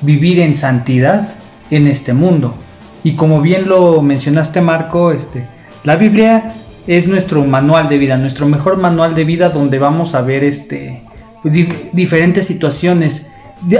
vivir 0.00 0.40
en 0.40 0.56
santidad 0.56 1.28
en 1.70 1.86
este 1.86 2.12
mundo. 2.12 2.54
Y 3.04 3.12
como 3.12 3.40
bien 3.40 3.68
lo 3.68 4.02
mencionaste 4.02 4.60
Marco, 4.60 5.12
este, 5.12 5.46
la 5.84 5.94
Biblia 5.94 6.52
es 6.86 7.06
nuestro 7.06 7.44
manual 7.44 7.88
de 7.88 7.98
vida, 7.98 8.16
nuestro 8.16 8.46
mejor 8.46 8.78
manual 8.78 9.14
de 9.14 9.24
vida 9.24 9.48
donde 9.48 9.78
vamos 9.78 10.14
a 10.14 10.22
ver 10.22 10.44
este, 10.44 11.02
dif 11.44 11.68
diferentes 11.92 12.46
situaciones, 12.46 13.30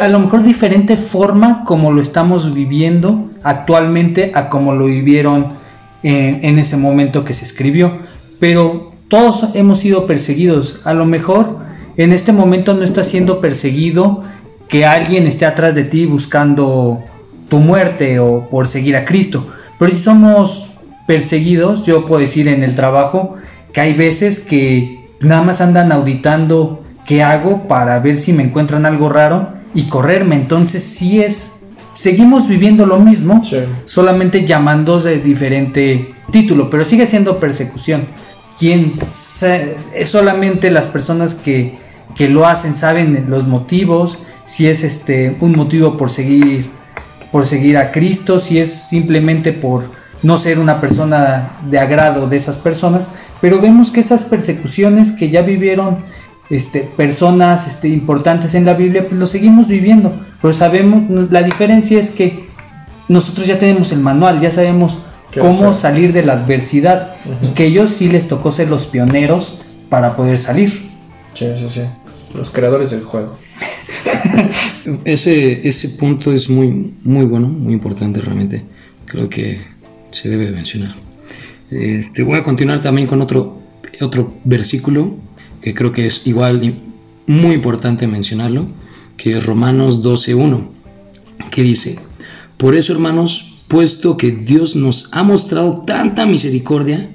a 0.00 0.08
lo 0.08 0.18
mejor 0.18 0.42
diferente 0.42 0.96
forma 0.96 1.64
como 1.64 1.92
lo 1.92 2.00
estamos 2.00 2.54
viviendo 2.54 3.30
actualmente 3.42 4.32
a 4.34 4.48
como 4.48 4.74
lo 4.74 4.86
vivieron 4.86 5.54
en, 6.02 6.44
en 6.44 6.58
ese 6.58 6.76
momento 6.76 7.24
que 7.24 7.34
se 7.34 7.44
escribió. 7.44 7.98
Pero 8.40 8.92
todos 9.08 9.48
hemos 9.54 9.80
sido 9.80 10.06
perseguidos. 10.06 10.80
A 10.84 10.94
lo 10.94 11.04
mejor 11.04 11.58
en 11.96 12.12
este 12.12 12.32
momento 12.32 12.74
no 12.74 12.84
está 12.84 13.04
siendo 13.04 13.40
perseguido 13.40 14.22
que 14.68 14.84
alguien 14.84 15.26
esté 15.26 15.46
atrás 15.46 15.74
de 15.74 15.84
ti 15.84 16.06
buscando 16.06 17.02
tu 17.48 17.58
muerte 17.58 18.18
o 18.18 18.48
por 18.50 18.68
seguir 18.68 18.96
a 18.96 19.04
Cristo. 19.04 19.46
Pero 19.78 19.92
si 19.92 19.98
somos 19.98 20.65
perseguidos, 21.06 21.84
yo 21.86 22.06
puedo 22.06 22.20
decir 22.20 22.48
en 22.48 22.62
el 22.62 22.74
trabajo 22.74 23.36
que 23.72 23.80
hay 23.80 23.94
veces 23.94 24.40
que 24.40 25.06
nada 25.20 25.42
más 25.42 25.60
andan 25.60 25.92
auditando 25.92 26.82
qué 27.06 27.22
hago 27.22 27.68
para 27.68 27.98
ver 28.00 28.16
si 28.16 28.32
me 28.32 28.42
encuentran 28.42 28.86
algo 28.86 29.08
raro 29.08 29.50
y 29.74 29.84
correrme. 29.84 30.34
Entonces 30.36 30.82
sí 30.82 31.22
es, 31.22 31.60
seguimos 31.94 32.48
viviendo 32.48 32.86
lo 32.86 32.98
mismo, 32.98 33.44
Sí. 33.44 33.58
solamente 33.84 34.44
llamándose 34.46 35.10
de 35.10 35.18
diferente 35.18 36.14
título, 36.30 36.68
pero 36.70 36.84
sigue 36.84 37.06
siendo 37.06 37.38
persecución. 37.38 38.08
Quien 38.58 38.90
solamente 40.04 40.70
las 40.70 40.86
personas 40.86 41.34
que, 41.34 41.76
que 42.14 42.28
lo 42.28 42.46
hacen 42.46 42.74
saben 42.74 43.26
los 43.28 43.46
motivos, 43.46 44.18
si 44.44 44.66
es 44.66 44.82
este 44.82 45.36
un 45.40 45.52
motivo 45.52 45.96
por 45.96 46.10
seguir 46.10 46.70
por 47.32 47.46
seguir 47.46 47.76
a 47.76 47.90
Cristo, 47.90 48.38
si 48.38 48.58
es 48.58 48.88
simplemente 48.88 49.52
por 49.52 49.84
no 50.22 50.38
ser 50.38 50.58
una 50.58 50.80
persona 50.80 51.50
de 51.68 51.78
agrado 51.78 52.26
de 52.26 52.36
esas 52.36 52.58
personas, 52.58 53.08
pero 53.40 53.60
vemos 53.60 53.90
que 53.90 54.00
esas 54.00 54.24
persecuciones 54.24 55.12
que 55.12 55.30
ya 55.30 55.42
vivieron 55.42 55.98
este, 56.48 56.80
personas 56.80 57.66
este, 57.66 57.88
importantes 57.88 58.54
en 58.54 58.64
la 58.64 58.74
Biblia, 58.74 59.08
pues 59.08 59.18
lo 59.18 59.26
seguimos 59.26 59.68
viviendo, 59.68 60.12
pero 60.40 60.54
sabemos, 60.54 61.30
la 61.30 61.42
diferencia 61.42 61.98
es 61.98 62.10
que 62.10 62.46
nosotros 63.08 63.46
ya 63.46 63.58
tenemos 63.58 63.92
el 63.92 64.00
manual, 64.00 64.40
ya 64.40 64.50
sabemos 64.50 64.98
¿Qué 65.30 65.40
cómo 65.40 65.70
hacer? 65.70 65.80
salir 65.80 66.12
de 66.12 66.24
la 66.24 66.34
adversidad 66.34 67.14
y 67.42 67.48
que 67.48 67.66
ellos 67.66 67.90
sí 67.90 68.08
les 68.08 68.28
tocó 68.28 68.52
ser 68.52 68.68
los 68.68 68.86
pioneros 68.86 69.58
para 69.88 70.16
poder 70.16 70.38
salir. 70.38 70.70
Sí, 71.34 71.46
sí, 71.58 71.68
sí. 71.70 71.82
Los 72.34 72.50
creadores 72.50 72.90
del 72.90 73.02
juego. 73.02 73.36
Ese, 75.04 75.66
ese 75.66 75.88
punto 75.90 76.32
es 76.32 76.48
muy, 76.48 76.94
muy 77.02 77.24
bueno, 77.24 77.48
muy 77.48 77.72
importante 77.72 78.20
realmente. 78.20 78.64
Creo 79.04 79.28
que 79.28 79.60
se 80.16 80.28
debe 80.28 80.50
mencionar. 80.50 80.94
Este, 81.70 82.22
voy 82.22 82.38
a 82.38 82.44
continuar 82.44 82.80
también 82.80 83.06
con 83.06 83.20
otro, 83.20 83.60
otro 84.00 84.34
versículo 84.44 85.16
que 85.60 85.74
creo 85.74 85.92
que 85.92 86.06
es 86.06 86.26
igual 86.26 86.80
muy 87.26 87.54
importante 87.54 88.06
mencionarlo, 88.06 88.68
que 89.16 89.36
es 89.36 89.44
Romanos 89.44 90.02
12.1, 90.02 90.68
que 91.50 91.62
dice, 91.62 91.98
por 92.56 92.76
eso 92.76 92.92
hermanos, 92.92 93.62
puesto 93.68 94.16
que 94.16 94.30
Dios 94.30 94.76
nos 94.76 95.08
ha 95.12 95.22
mostrado 95.22 95.82
tanta 95.82 96.24
misericordia, 96.24 97.10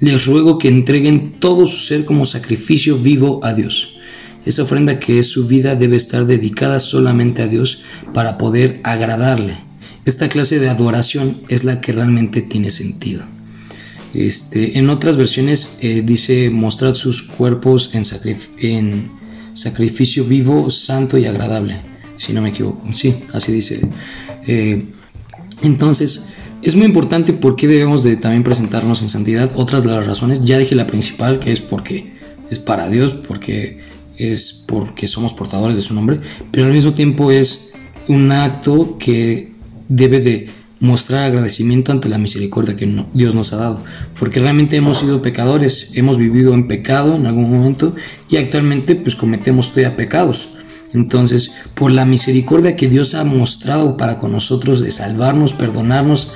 les 0.00 0.26
ruego 0.26 0.56
que 0.58 0.68
entreguen 0.68 1.38
todo 1.40 1.66
su 1.66 1.80
ser 1.80 2.06
como 2.06 2.24
sacrificio 2.24 2.96
vivo 2.96 3.40
a 3.44 3.52
Dios. 3.52 3.96
Esa 4.46 4.62
ofrenda 4.62 4.98
que 4.98 5.18
es 5.18 5.28
su 5.28 5.46
vida 5.46 5.76
debe 5.76 5.96
estar 5.96 6.24
dedicada 6.24 6.80
solamente 6.80 7.42
a 7.42 7.46
Dios 7.46 7.82
para 8.14 8.38
poder 8.38 8.80
agradarle. 8.82 9.69
Esta 10.04 10.28
clase 10.28 10.58
de 10.58 10.68
adoración 10.68 11.42
es 11.48 11.64
la 11.64 11.80
que 11.80 11.92
realmente 11.92 12.42
tiene 12.42 12.70
sentido. 12.70 13.24
Este, 14.14 14.78
en 14.78 14.90
otras 14.90 15.16
versiones 15.16 15.78
eh, 15.80 16.02
dice 16.04 16.50
mostrar 16.50 16.96
sus 16.96 17.22
cuerpos 17.22 17.90
en, 17.92 18.04
sacrif 18.04 18.48
en, 18.58 19.10
sacrificio 19.54 20.24
vivo, 20.24 20.70
santo 20.70 21.18
y 21.18 21.26
agradable. 21.26 21.80
Si 22.16 22.32
no 22.32 22.42
me 22.42 22.50
equivoco. 22.50 22.82
Sí, 22.92 23.24
así 23.32 23.52
dice. 23.52 23.80
Eh, 24.46 24.86
entonces, 25.62 26.26
es 26.62 26.76
muy 26.76 26.86
importante 26.86 27.32
porque 27.32 27.66
debemos 27.66 28.02
de 28.02 28.16
también 28.16 28.42
presentarnos 28.42 29.02
en 29.02 29.08
santidad. 29.08 29.50
Otras 29.54 29.84
de 29.84 29.90
las 29.90 30.06
razones, 30.06 30.40
ya 30.44 30.58
dije 30.58 30.74
la 30.74 30.86
principal, 30.86 31.38
que 31.38 31.52
es 31.52 31.60
porque 31.60 32.18
es 32.50 32.58
para 32.58 32.88
Dios 32.88 33.14
porque 33.26 33.78
es 34.18 34.64
porque 34.66 35.06
somos 35.06 35.32
portadores 35.32 35.76
de 35.76 35.82
su 35.82 35.94
nombre, 35.94 36.20
pero 36.50 36.66
al 36.66 36.72
mismo 36.72 36.92
tiempo 36.92 37.30
es 37.30 37.72
un 38.08 38.30
acto 38.32 38.98
que 38.98 39.49
debe 39.90 40.20
de 40.20 40.48
mostrar 40.78 41.24
agradecimiento 41.24 41.92
ante 41.92 42.08
la 42.08 42.16
misericordia 42.16 42.74
que 42.74 43.04
Dios 43.12 43.34
nos 43.34 43.52
ha 43.52 43.56
dado, 43.56 43.84
porque 44.18 44.40
realmente 44.40 44.76
hemos 44.76 44.98
sido 44.98 45.20
pecadores, 45.20 45.90
hemos 45.92 46.16
vivido 46.16 46.54
en 46.54 46.68
pecado 46.68 47.16
en 47.16 47.26
algún 47.26 47.50
momento 47.50 47.94
y 48.30 48.38
actualmente 48.38 48.96
pues 48.96 49.14
cometemos 49.14 49.68
todavía 49.68 49.96
pecados. 49.96 50.48
Entonces, 50.92 51.52
por 51.74 51.92
la 51.92 52.04
misericordia 52.04 52.74
que 52.74 52.88
Dios 52.88 53.14
ha 53.14 53.22
mostrado 53.22 53.96
para 53.96 54.18
con 54.18 54.32
nosotros 54.32 54.80
de 54.80 54.90
salvarnos, 54.90 55.52
perdonarnos 55.52 56.32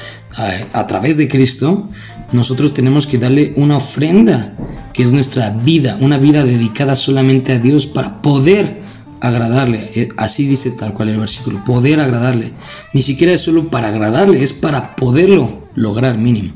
a, 0.72 0.86
través 0.86 1.16
de 1.16 1.26
Cristo, 1.26 1.88
nosotros 2.30 2.72
tenemos 2.72 3.06
que 3.06 3.18
darle 3.18 3.52
una 3.56 3.78
ofrenda, 3.78 4.54
que 4.92 5.02
es 5.02 5.10
nuestra 5.10 5.50
vida, 5.50 5.98
una 6.00 6.18
vida 6.18 6.44
dedicada 6.44 6.94
solamente 6.94 7.52
a 7.52 7.58
Dios 7.58 7.86
para 7.86 8.22
poder 8.22 8.83
agradarle. 9.24 9.90
Eh, 9.94 10.08
así 10.16 10.46
dice 10.46 10.70
tal 10.70 10.92
cual 10.92 11.08
el 11.08 11.18
versículo, 11.18 11.64
poder 11.64 12.00
agradarle. 12.00 12.52
Ni 12.92 13.02
siquiera 13.02 13.32
es 13.32 13.40
solo 13.40 13.68
para 13.68 13.88
agradarle, 13.88 14.42
es 14.42 14.52
para 14.52 14.94
poderlo 14.96 15.68
lograr 15.74 16.18
mínimo. 16.18 16.52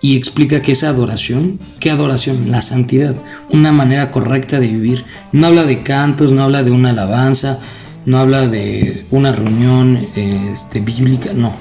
Y 0.00 0.16
explica 0.16 0.62
que 0.62 0.72
esa 0.72 0.90
adoración, 0.90 1.58
¿qué 1.80 1.90
adoración? 1.90 2.50
La 2.50 2.62
santidad, 2.62 3.20
una 3.50 3.72
manera 3.72 4.12
correcta 4.12 4.60
de 4.60 4.68
vivir. 4.68 5.04
No 5.32 5.48
habla 5.48 5.64
de 5.64 5.82
cantos, 5.82 6.30
no 6.30 6.42
habla 6.44 6.62
de 6.62 6.70
una 6.70 6.90
alabanza, 6.90 7.58
no 8.06 8.18
habla 8.18 8.46
de 8.46 9.04
una 9.10 9.32
reunión 9.32 10.08
este, 10.14 10.80
bíblica, 10.80 11.32
no. 11.34 11.54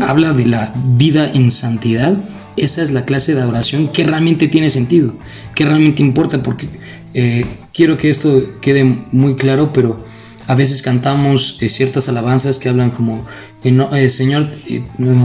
Habla 0.00 0.32
de 0.32 0.46
la 0.46 0.72
vida 0.96 1.30
en 1.32 1.50
santidad. 1.50 2.14
Esa 2.56 2.82
es 2.82 2.90
la 2.90 3.04
clase 3.04 3.34
de 3.34 3.42
adoración 3.42 3.88
que 3.88 4.04
realmente 4.04 4.48
tiene 4.48 4.70
sentido, 4.70 5.14
que 5.54 5.64
realmente 5.64 6.02
importa, 6.02 6.42
porque 6.42 6.68
eh, 7.14 7.46
quiero 7.72 7.96
que 7.96 8.10
esto 8.10 8.60
quede 8.60 8.84
muy 9.12 9.36
claro, 9.36 9.72
pero 9.72 10.04
a 10.46 10.54
veces 10.54 10.82
cantamos 10.82 11.58
eh, 11.60 11.68
ciertas 11.68 12.08
alabanzas 12.08 12.58
que 12.58 12.68
hablan 12.68 12.90
como, 12.90 13.24
eh, 13.62 14.08
Señor, 14.08 14.48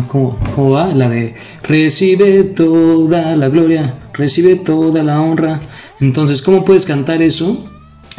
¿cómo, 0.08 0.39
¿cómo, 0.56 0.69
va? 0.71 0.93
La 0.93 1.10
de, 1.10 1.36
recibe 1.63 2.43
toda 2.43 3.36
la 3.36 3.49
gloria, 3.49 3.99
recibe 4.13 4.56
toda 4.56 5.04
la 5.04 5.19
honra. 5.19 5.60
Entonces, 5.99 6.41
¿cómo 6.41 6.63
puedes 6.63 6.86
cantar 6.86 7.21
eso 7.21 7.69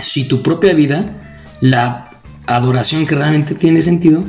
si 0.02 0.24
tu 0.24 0.42
propia 0.42 0.74
vida, 0.74 1.46
la 1.60 2.10
adoración 2.46 3.06
que 3.06 3.14
realmente 3.14 3.54
tiene 3.54 3.82
sentido, 3.82 4.24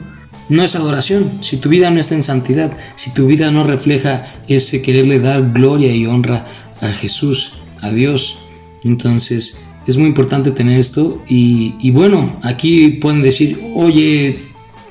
no 0.50 0.64
es 0.64 0.76
adoración, 0.76 1.32
si 1.42 1.58
tu 1.58 1.70
vida 1.70 1.90
no 1.92 2.00
está 2.00 2.14
en 2.14 2.24
santidad, 2.24 2.72
si 2.96 3.14
tu 3.14 3.26
vida 3.26 3.52
no 3.52 3.64
refleja 3.64 4.28
ese 4.48 4.82
quererle 4.82 5.20
dar 5.20 5.52
gloria 5.52 5.94
y 5.96 6.06
honra 6.06 6.46
a 6.82 6.90
Jesús, 6.90 7.54
a 7.82 7.90
Dios, 7.90 8.38
entonces 8.84 9.64
es 9.86 9.98
muy 9.98 10.08
importante 10.08 10.52
tener 10.52 10.78
esto 10.78 11.24
y, 11.28 11.92
bueno, 11.92 12.40
aquí 12.44 12.90
pueden 12.90 13.22
decir, 13.22 13.62
oye, 13.76 14.40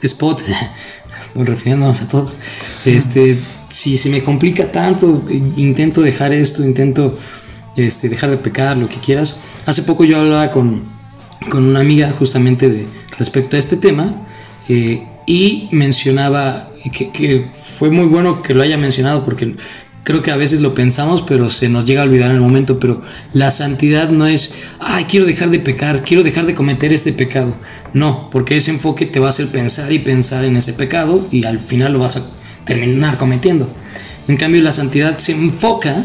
Spot, 0.03 0.42
refiriéndonos 1.35 2.03
a 2.03 2.09
todos, 2.09 2.37
este, 2.85 3.38
si 3.68 3.96
se 3.96 4.11
me 4.11 4.22
complica 4.22 4.72
tanto, 4.72 5.24
intento 5.57 6.03
dejar 6.03 6.33
esto, 6.33 6.64
intento 6.64 7.18
este, 7.76 8.09
dejar 8.09 8.31
de 8.31 8.37
pecar, 8.37 8.76
lo 8.76 8.88
que 8.88 8.96
quieras. 8.96 9.38
Hace 9.66 9.83
poco 9.83 10.05
yo 10.05 10.18
hablaba 10.18 10.50
con, 10.50 10.83
con 11.50 11.64
una 11.64 11.81
amiga 11.81 12.12
justamente 12.18 12.68
de, 12.68 12.87
respecto 13.18 13.57
a 13.57 13.59
este 13.59 13.76
tema 13.76 14.26
eh, 14.68 15.07
y 15.26 15.68
mencionaba 15.72 16.70
que, 16.92 17.11
que, 17.11 17.50
fue 17.79 17.90
muy 17.90 18.07
bueno 18.07 18.42
que 18.42 18.53
lo 18.55 18.62
haya 18.62 18.76
mencionado 18.76 19.24
porque 19.24 19.57
creo 20.03 20.23
que 20.23 20.31
a 20.31 20.37
veces 20.37 20.61
lo 20.61 20.75
pensamos, 20.75 21.23
pero 21.23 21.51
se 21.51 21.69
nos 21.69 21.85
llega 21.85 22.03
a 22.03 22.05
olvidar 22.05 22.31
en 22.31 22.37
el 22.37 22.43
momento. 22.43 22.79
Pero 22.79 23.03
la 23.33 23.51
santidad 23.51 24.09
no 24.11 24.27
es, 24.27 24.55
ay, 24.79 25.05
quiero 25.05 25.27
dejar 25.27 25.51
de 25.51 25.61
pecar, 25.61 26.03
quiero 26.03 26.23
dejar 26.23 26.47
de 26.47 26.55
cometer 26.55 26.93
este 26.93 27.13
pecado. 27.13 27.55
No, 27.93 28.31
porque 28.31 28.57
ese 28.57 28.71
enfoque 28.71 29.07
te 29.07 29.21
va 29.21 29.29
a 29.29 29.31
hacer 29.31 29.49
pensar 29.49 29.93
y 29.93 29.99
pensar 29.99 30.45
en 30.45 30.57
ese 30.57 30.73
pecado 30.73 31.27
y 31.31 31.45
al 31.45 31.59
final 31.59 31.93
lo 31.93 32.01
vas 32.01 32.17
a 32.17 32.23
terminar 32.65 33.17
cometiendo. 33.17 33.69
En 34.29 34.37
cambio, 34.37 34.63
la 34.63 34.73
santidad 34.73 35.19
se 35.19 35.33
enfoca 35.33 36.05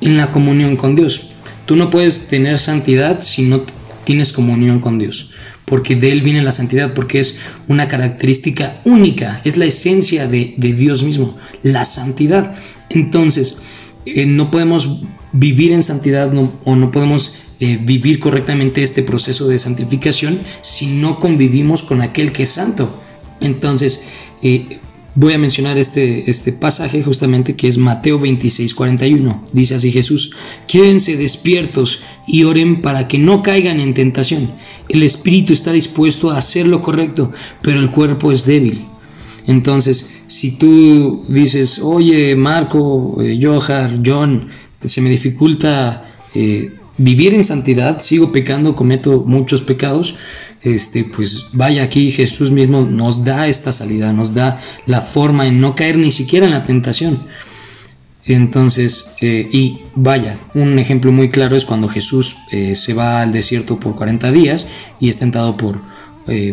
en 0.00 0.16
la 0.16 0.32
comunión 0.32 0.76
con 0.76 0.96
Dios. 0.96 1.28
Tú 1.64 1.76
no 1.76 1.90
puedes 1.90 2.28
tener 2.28 2.58
santidad 2.58 3.22
si 3.22 3.42
no 3.42 3.62
tienes 4.04 4.32
comunión 4.32 4.80
con 4.80 4.98
Dios 4.98 5.30
porque 5.72 5.96
de 5.96 6.12
Él 6.12 6.20
viene 6.20 6.42
la 6.42 6.52
santidad, 6.52 6.92
porque 6.92 7.18
es 7.18 7.38
una 7.66 7.88
característica 7.88 8.82
única, 8.84 9.40
es 9.42 9.56
la 9.56 9.64
esencia 9.64 10.28
de, 10.28 10.54
Dios 10.58 11.02
mismo, 11.02 11.38
la 11.62 11.86
santidad. 11.86 12.56
Entonces, 12.90 13.56
eh, 14.04 14.26
no 14.26 14.50
podemos 14.50 15.00
vivir 15.32 15.72
en 15.72 15.82
santidad 15.82 16.30
o 16.64 16.76
no 16.76 16.90
podemos 16.90 17.38
eh, 17.58 17.78
vivir 17.82 18.20
correctamente 18.20 18.82
este 18.82 19.02
proceso 19.02 19.48
de 19.48 19.58
santificación 19.58 20.40
si 20.60 20.88
no 20.88 21.18
convivimos 21.18 21.82
con 21.82 22.02
aquel 22.02 22.32
que 22.32 22.42
es 22.42 22.50
santo. 22.50 22.94
Entonces, 23.40 24.04
eh, 24.42 24.78
voy 25.14 25.34
a 25.34 25.38
mencionar 25.38 25.78
este, 25.78 26.30
este 26.30 26.52
pasaje 26.52 27.02
justamente 27.02 27.54
que 27.54 27.68
es 27.68 27.78
Mateo 27.78 28.18
26, 28.18 28.74
41. 28.74 29.48
Dice 29.52 29.74
así 29.74 29.92
Jesús, 29.92 30.34
quédense 30.66 31.16
despiertos 31.16 32.00
y 32.26 32.44
oren 32.44 32.82
para 32.82 33.08
que 33.08 33.18
no 33.18 33.42
caigan 33.42 33.80
en 33.80 33.94
tentación. 33.94 34.50
El 34.88 35.02
espíritu 35.02 35.52
está 35.52 35.72
dispuesto 35.72 36.30
a 36.30 36.38
hacer 36.38 36.66
lo 36.66 36.80
correcto, 36.80 37.32
pero 37.60 37.80
el 37.80 37.90
cuerpo 37.90 38.32
es 38.32 38.46
débil. 38.46 38.84
Entonces, 39.46 40.10
si 40.28 40.52
tú 40.56 41.24
dices, 41.28 41.80
oye, 41.80 42.36
Marco, 42.36 43.20
eh, 43.20 43.38
Johar, 43.42 43.98
John, 44.04 44.48
se 44.84 45.00
me 45.00 45.10
dificulta 45.10 46.14
eh, 46.34 46.72
vivir 46.96 47.34
en 47.34 47.44
santidad, 47.44 48.00
sigo 48.00 48.32
pecando, 48.32 48.76
cometo 48.76 49.24
muchos 49.26 49.62
pecados, 49.62 50.14
este, 50.62 51.04
pues 51.04 51.46
vaya 51.52 51.82
aquí 51.82 52.10
Jesús 52.10 52.50
mismo 52.50 52.82
nos 52.82 53.24
da 53.24 53.48
esta 53.48 53.72
salida, 53.72 54.12
nos 54.12 54.34
da 54.34 54.60
la 54.86 55.02
forma 55.02 55.46
en 55.46 55.60
no 55.60 55.74
caer 55.74 55.98
ni 55.98 56.12
siquiera 56.12 56.46
en 56.46 56.52
la 56.52 56.64
tentación. 56.64 57.24
Entonces, 58.24 59.14
eh, 59.20 59.48
y 59.50 59.80
vaya, 59.96 60.38
un 60.54 60.78
ejemplo 60.78 61.10
muy 61.10 61.30
claro 61.30 61.56
es 61.56 61.64
cuando 61.64 61.88
Jesús 61.88 62.36
se 62.74 62.94
va 62.94 63.20
al 63.20 63.32
desierto 63.32 63.80
por 63.80 63.96
40 63.96 64.30
días 64.30 64.68
y 65.00 65.08
es 65.08 65.18
tentado 65.18 65.56
por, 65.56 65.80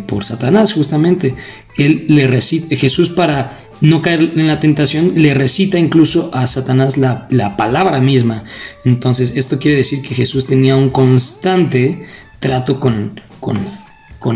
por 0.08 0.26
Satanás 0.26 0.74
justamente 0.74 1.36
él 1.80 2.06
le 2.10 2.28
Jesús 2.42 3.10
para 3.10 3.70
no 3.82 4.02
caer 4.02 4.34
en 4.36 4.48
la 4.48 4.60
tentación, 4.60 5.14
le 5.16 5.34
recita 5.34 5.80
incluso 5.80 6.30
a 6.34 6.48
Satanás 6.48 6.98
la, 6.98 7.56
palabra 7.58 8.00
misma. 8.00 8.44
Entonces, 8.84 9.34
esto 9.36 9.58
quiere 9.58 9.78
decir 9.78 10.02
que 10.02 10.16
Jesús 10.16 10.46
tenía 10.46 10.76
un 10.76 10.90
constante 10.90 12.06
trato 12.40 12.80
con, 12.80 13.22
con, 13.40 13.60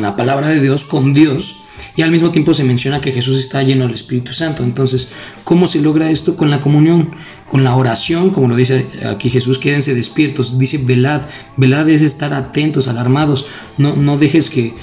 la 0.01 0.15
palabra 0.15 0.49
de 0.49 0.61
Dios, 0.61 0.85
con 0.85 1.13
Dios, 1.13 1.57
y 1.95 2.01
al 2.01 2.11
mismo 2.11 2.31
tiempo 2.31 2.53
se 2.53 2.63
menciona 2.63 3.01
que 3.01 3.11
Jesús 3.11 3.37
está 3.37 3.61
lleno 3.61 3.85
del 3.85 3.93
Espíritu 3.93 4.33
Santo. 4.33 4.63
Entonces, 4.63 5.09
¿cómo 5.43 5.67
se 5.67 5.81
logra 5.81 6.09
esto? 6.09 6.35
Con 6.35 6.49
la 6.49 6.59
comunión, 6.59 7.11
con 7.47 7.63
la 7.63 7.75
oración, 7.75 8.31
como 8.31 8.47
lo 8.47 8.55
dice 8.55 8.85
aquí 9.05 9.29
Jesús, 9.29 9.59
quédense 9.59 9.93
despiertos. 9.93 10.57
Dice, 10.57 10.79
velad, 10.79 11.21
velad 11.57 11.87
es 11.89 12.01
estar 12.01 12.33
atentos, 12.33 12.87
alarmados. 12.87 13.45
No, 13.77 13.95
no 13.95 14.17
dejes 14.17 14.49
que, 14.49 14.73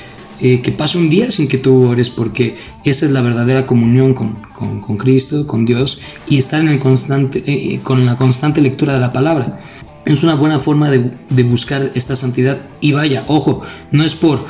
eh, 0.40 0.60
que 0.60 0.72
pase 0.72 0.98
un 0.98 1.10
día 1.10 1.30
sin 1.30 1.48
que 1.48 1.58
tú 1.58 1.88
ores, 1.88 2.10
porque 2.10 2.56
esa 2.84 3.06
es 3.06 3.12
la 3.12 3.22
verdadera 3.22 3.66
comunión 3.66 4.14
con, 4.14 4.42
con, 4.54 4.96
Cristo, 4.96 5.46
con 5.46 5.64
Dios, 5.64 6.00
y 6.28 6.38
estar 6.38 6.60
en 6.60 6.68
el 6.68 6.78
constante, 6.78 7.40
eh, 7.40 7.74
eh, 7.74 7.80
con 7.82 8.06
la 8.06 8.16
constante 8.16 8.60
lectura 8.60 8.94
de 8.94 9.00
la 9.00 9.12
palabra. 9.12 9.58
Es 10.06 10.22
una 10.22 10.34
buena 10.34 10.60
forma 10.60 10.90
de, 10.90 11.10
de 11.28 11.42
buscar 11.42 11.90
esta 11.94 12.16
santidad. 12.16 12.62
Y 12.80 12.92
vaya, 12.92 13.24
ojo, 13.26 13.62
no 13.90 14.02
es 14.02 14.14
por, 14.14 14.46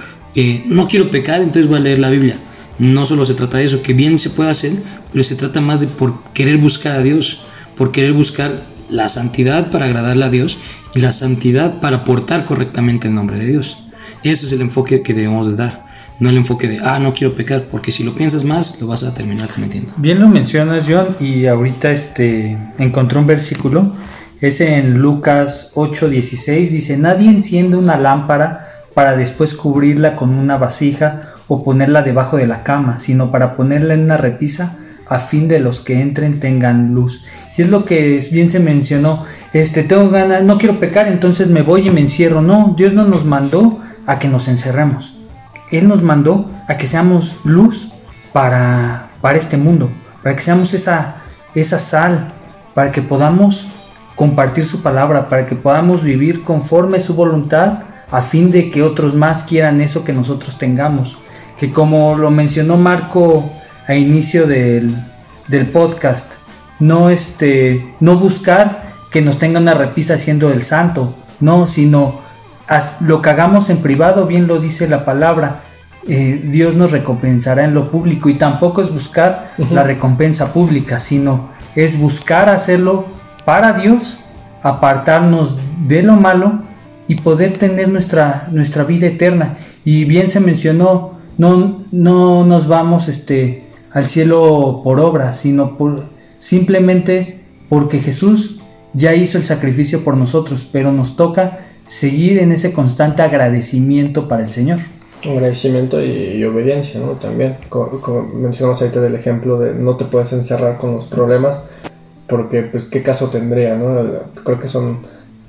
no 0.67 0.89
quiero 0.89 1.11
pecar, 1.11 1.41
entonces 1.41 1.69
voy 1.69 1.79
a 1.79 1.81
leer 1.81 1.99
la 1.99 2.11
Biblia. 2.11 2.37
No 2.79 3.05
solo 3.05 3.27
se 3.27 3.35
trata 3.35 3.59
de 3.59 3.65
eso, 3.65 3.83
que 3.83 3.93
bien 3.93 4.19
se 4.19 4.31
puede 4.31 4.51
hacer, 4.51 4.73
pero 5.13 5.23
se 5.23 5.35
trata 5.35 5.61
más 5.61 5.81
de 5.81 5.87
por 5.87 6.23
querer 6.33 6.59
buscar 6.59 6.93
a 6.93 7.03
Dios, 7.03 7.43
por 7.77 7.93
querer 7.93 8.13
buscar 8.13 8.63
la 8.89 9.09
santidad 9.09 9.71
para 9.71 9.87
agradarle 9.87 10.25
a 10.25 10.31
Dios 10.31 10.59
y 10.95 11.01
la 11.01 11.13
santidad 11.13 11.81
para 11.81 12.05
portar 12.05 12.47
correctamente 12.47 13.09
el 13.09 13.15
nombre 13.15 13.39
de 13.39 13.47
Dios. 13.47 13.79
Ese 14.23 14.47
es 14.47 14.53
el 14.53 14.61
enfoque 14.61 15.03
que 15.03 15.15
debemos 15.15 15.47
de 15.47 15.57
dar. 15.57 15.87
No 16.19 16.29
el 16.29 16.37
enfoque 16.37 16.69
de, 16.69 16.81
ah, 16.83 16.99
no 16.99 17.15
quiero 17.15 17.35
pecar, 17.35 17.69
porque 17.71 17.93
si 17.93 18.05
lo 18.05 18.15
piensas 18.15 18.45
más, 18.45 18.79
lo 18.81 18.87
vas 18.87 19.03
a 19.03 19.15
terminar 19.15 19.49
cometiendo. 19.49 19.93
Bien 19.97 20.21
lo 20.21 20.29
mencionas, 20.29 20.85
John, 20.87 21.17
y 21.19 21.47
ahorita 21.47 21.91
este, 21.91 22.59
encontré 22.79 23.19
un 23.19 23.27
versículo. 23.27 23.95
Es 24.39 24.61
en 24.61 24.99
Lucas 24.99 25.73
8:16. 25.75 26.73
Dice, 26.73 26.99
nadie 26.99 27.29
enciende 27.29 27.77
una 27.77 27.97
lámpara 27.97 28.80
para 29.01 29.17
después 29.17 29.55
cubrirla 29.55 30.15
con 30.15 30.29
una 30.35 30.59
vasija 30.59 31.23
o 31.49 31.65
ponerla 31.65 32.03
debajo 32.03 32.37
de 32.37 32.47
la 32.47 32.63
cama, 32.65 33.01
sino 33.01 33.31
para 33.31 33.57
ponerla 33.57 33.95
en 33.95 34.03
una 34.03 34.19
repisa 34.19 34.77
a 35.09 35.19
fin 35.21 35.49
de 35.49 35.59
los 35.59 35.81
que 35.81 36.03
entren 36.03 36.39
tengan 36.39 36.93
luz. 36.93 37.25
Y 37.57 37.63
es 37.63 37.71
lo 37.71 37.87
que 37.87 38.23
bien 38.31 38.51
se 38.51 38.61
mencionó, 38.61 39.25
este 39.55 39.85
tengo 39.85 40.11
ganas, 40.11 40.43
no 40.43 40.59
quiero 40.59 40.79
pecar, 40.79 41.09
entonces 41.09 41.49
me 41.49 41.63
voy 41.63 41.89
y 41.89 41.91
me 41.91 42.03
encierro. 42.03 42.43
No, 42.43 42.75
Dios 42.77 42.93
no 42.93 43.07
nos 43.07 43.25
mandó 43.25 43.81
a 44.05 44.19
que 44.19 44.29
nos 44.29 44.49
encerremos. 44.49 45.17
Él 45.71 45.89
nos 45.89 46.03
mandó 46.03 46.51
a 46.69 46.77
que 46.77 46.87
seamos 46.87 47.35
luz 47.43 47.95
para, 48.35 49.13
para 49.23 49.39
este 49.39 49.57
mundo, 49.57 49.91
para 50.23 50.37
que 50.37 50.43
seamos 50.43 50.75
esa, 50.75 51.23
esa 51.55 51.79
sal, 51.79 52.35
para 52.75 52.93
que 52.93 53.01
podamos 53.01 53.67
compartir 54.15 54.67
su 54.67 54.83
palabra, 54.83 55.31
para 55.31 55.47
que 55.47 55.57
podamos 55.57 56.03
vivir 56.03 56.45
conforme 56.45 57.01
su 57.01 57.15
voluntad, 57.15 57.85
a 58.11 58.21
fin 58.23 58.51
de 58.51 58.71
que 58.71 58.83
otros 58.83 59.15
más 59.15 59.45
quieran 59.45 59.81
eso 59.81 60.05
que 60.05 60.13
nosotros 60.13 60.59
tengamos. 60.59 61.17
Que 61.59 61.71
como 61.71 62.17
lo 62.17 62.31
mencionó 62.31 62.77
Marco 62.77 63.51
a 63.87 63.95
inicio 63.95 64.47
del, 64.47 64.95
del 65.49 65.67
podcast, 65.67 66.35
no, 66.79 67.11
este, 67.11 67.95
no 68.01 68.17
buscar 68.17 68.85
que 69.11 69.21
nos 69.21 69.39
tengan 69.39 69.65
una 69.65 69.75
repisa 69.75 70.17
siendo 70.17 70.51
el 70.51 70.63
santo, 70.63 71.15
no, 71.41 71.67
sino 71.67 72.21
lo 73.01 73.21
que 73.21 73.31
hagamos 73.31 73.69
en 73.69 73.79
privado, 73.79 74.27
bien 74.27 74.47
lo 74.47 74.61
dice 74.61 74.89
la 74.89 75.05
palabra, 75.05 75.61
eh, 76.09 76.41
Dios 76.43 76.77
nos 76.77 76.93
recompensará 76.93 77.65
en 77.65 77.75
lo 77.75 77.91
público 77.91 78.29
y 78.29 78.35
tampoco 78.35 78.81
es 78.81 78.93
buscar 78.93 79.51
la 79.71 79.83
recompensa 79.83 80.53
pública, 80.53 80.99
sino 80.99 81.51
es 81.75 81.99
buscar 81.99 82.49
hacerlo 82.49 83.07
para 83.45 83.73
Dios, 83.75 84.19
apartarnos 84.63 85.59
de 85.87 86.03
lo 86.03 86.17
malo 86.17 86.70
y 87.11 87.17
poder 87.17 87.59
tener 87.59 87.89
nuestra, 87.89 88.47
nuestra 88.53 88.85
vida 88.85 89.09
eterna. 89.09 89.57
Y 89.85 90.05
bien 90.05 90.29
se 90.29 90.39
mencionó, 90.39 91.15
no, 91.39 91.83
no 91.91 92.47
nos 92.47 92.69
vamos 92.69 93.09
este, 93.09 93.65
al 93.91 94.05
cielo 94.05 94.81
por 94.85 95.01
obra, 95.01 95.33
sino 95.33 95.77
por, 95.77 96.05
simplemente 96.39 97.41
porque 97.69 97.99
Jesús 97.99 98.61
ya 98.95 99.13
hizo 99.17 99.39
el 99.39 99.43
sacrificio 99.43 100.05
por 100.05 100.17
nosotros, 100.17 100.65
pero 100.71 100.93
nos 100.93 101.17
toca 101.17 101.67
seguir 101.89 102.39
en 102.39 102.53
ese 102.53 102.73
constante 102.73 103.23
agradecimiento 103.23 104.29
para 104.29 104.45
el 104.45 104.53
Señor. 104.53 104.79
Agradecimiento 105.29 106.01
y, 106.01 106.45
obediencia, 106.45 107.01
¿no? 107.01 107.15
También, 107.15 107.57
como, 107.69 108.23
mencionamos 108.33 108.81
ahorita 108.83 109.01
del 109.01 109.17
ejemplo 109.17 109.59
de 109.59 109.75
no 109.75 109.97
te 109.97 110.05
puedes 110.05 110.33
encerrar 110.33 110.79
con 110.79 110.95
los 110.95 111.07
problemas, 111.07 111.65
porque 112.29 112.63
pues 112.63 112.87
qué 112.87 113.03
caso 113.03 113.31
tendría, 113.31 113.75
¿no? 113.75 114.01
Creo 114.45 114.61
que 114.61 114.69
son, 114.69 114.99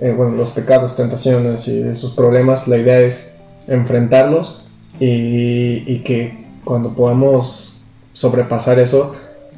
eh, 0.02 0.14
bueno, 0.16 0.36
los 0.36 0.50
pecados, 0.52 0.96
tentaciones 0.96 1.68
y 1.68 1.82
esos 1.82 2.12
problemas, 2.12 2.68
la 2.68 2.78
idea 2.78 3.00
es 3.00 3.36
enfrentarlos 3.68 4.66
y, 5.00 5.84
y 5.86 6.02
que 6.04 6.46
cuando 6.64 6.94
podamos 6.94 7.82
sobrepasar 8.14 8.80
eso, 8.80 9.16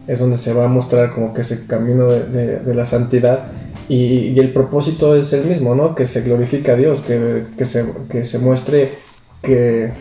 es 0.07 0.19
donde 0.19 0.37
se 0.37 0.53
va 0.53 0.65
a 0.65 0.67
mostrar 0.67 1.13
como 1.13 1.33
que 1.33 1.41
ese 1.41 1.65
camino 1.65 2.07
de, 2.07 2.59
de, 2.59 2.75
la 2.75 2.85
santidad 2.85 3.51
y, 3.87 3.95
y, 3.95 4.39
el 4.39 4.51
propósito 4.51 5.15
es 5.15 5.31
el 5.33 5.45
mismo, 5.45 5.75
¿no? 5.75 5.95
Que 5.95 6.05
se 6.05 6.21
glorifique 6.21 6.71
a 6.71 6.75
Dios, 6.75 7.01
que, 7.01 7.45
que, 7.57 7.65
se, 7.65 7.85
que 8.09 8.25
se 8.25 8.39
muestre 8.39 8.95
que, 9.41 9.91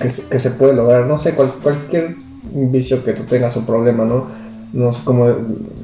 que, 0.00 0.08
se 0.10 0.50
puede 0.50 0.74
lograr, 0.74 1.06
no 1.06 1.16
sé, 1.16 1.34
cualquier 1.34 2.16
vicio 2.52 3.04
que 3.04 3.12
tú 3.12 3.22
tengas 3.22 3.56
o 3.56 3.64
problema, 3.64 4.04
¿no? 4.04 4.26
No 4.72 4.92
sé, 4.92 5.04
como 5.04 5.28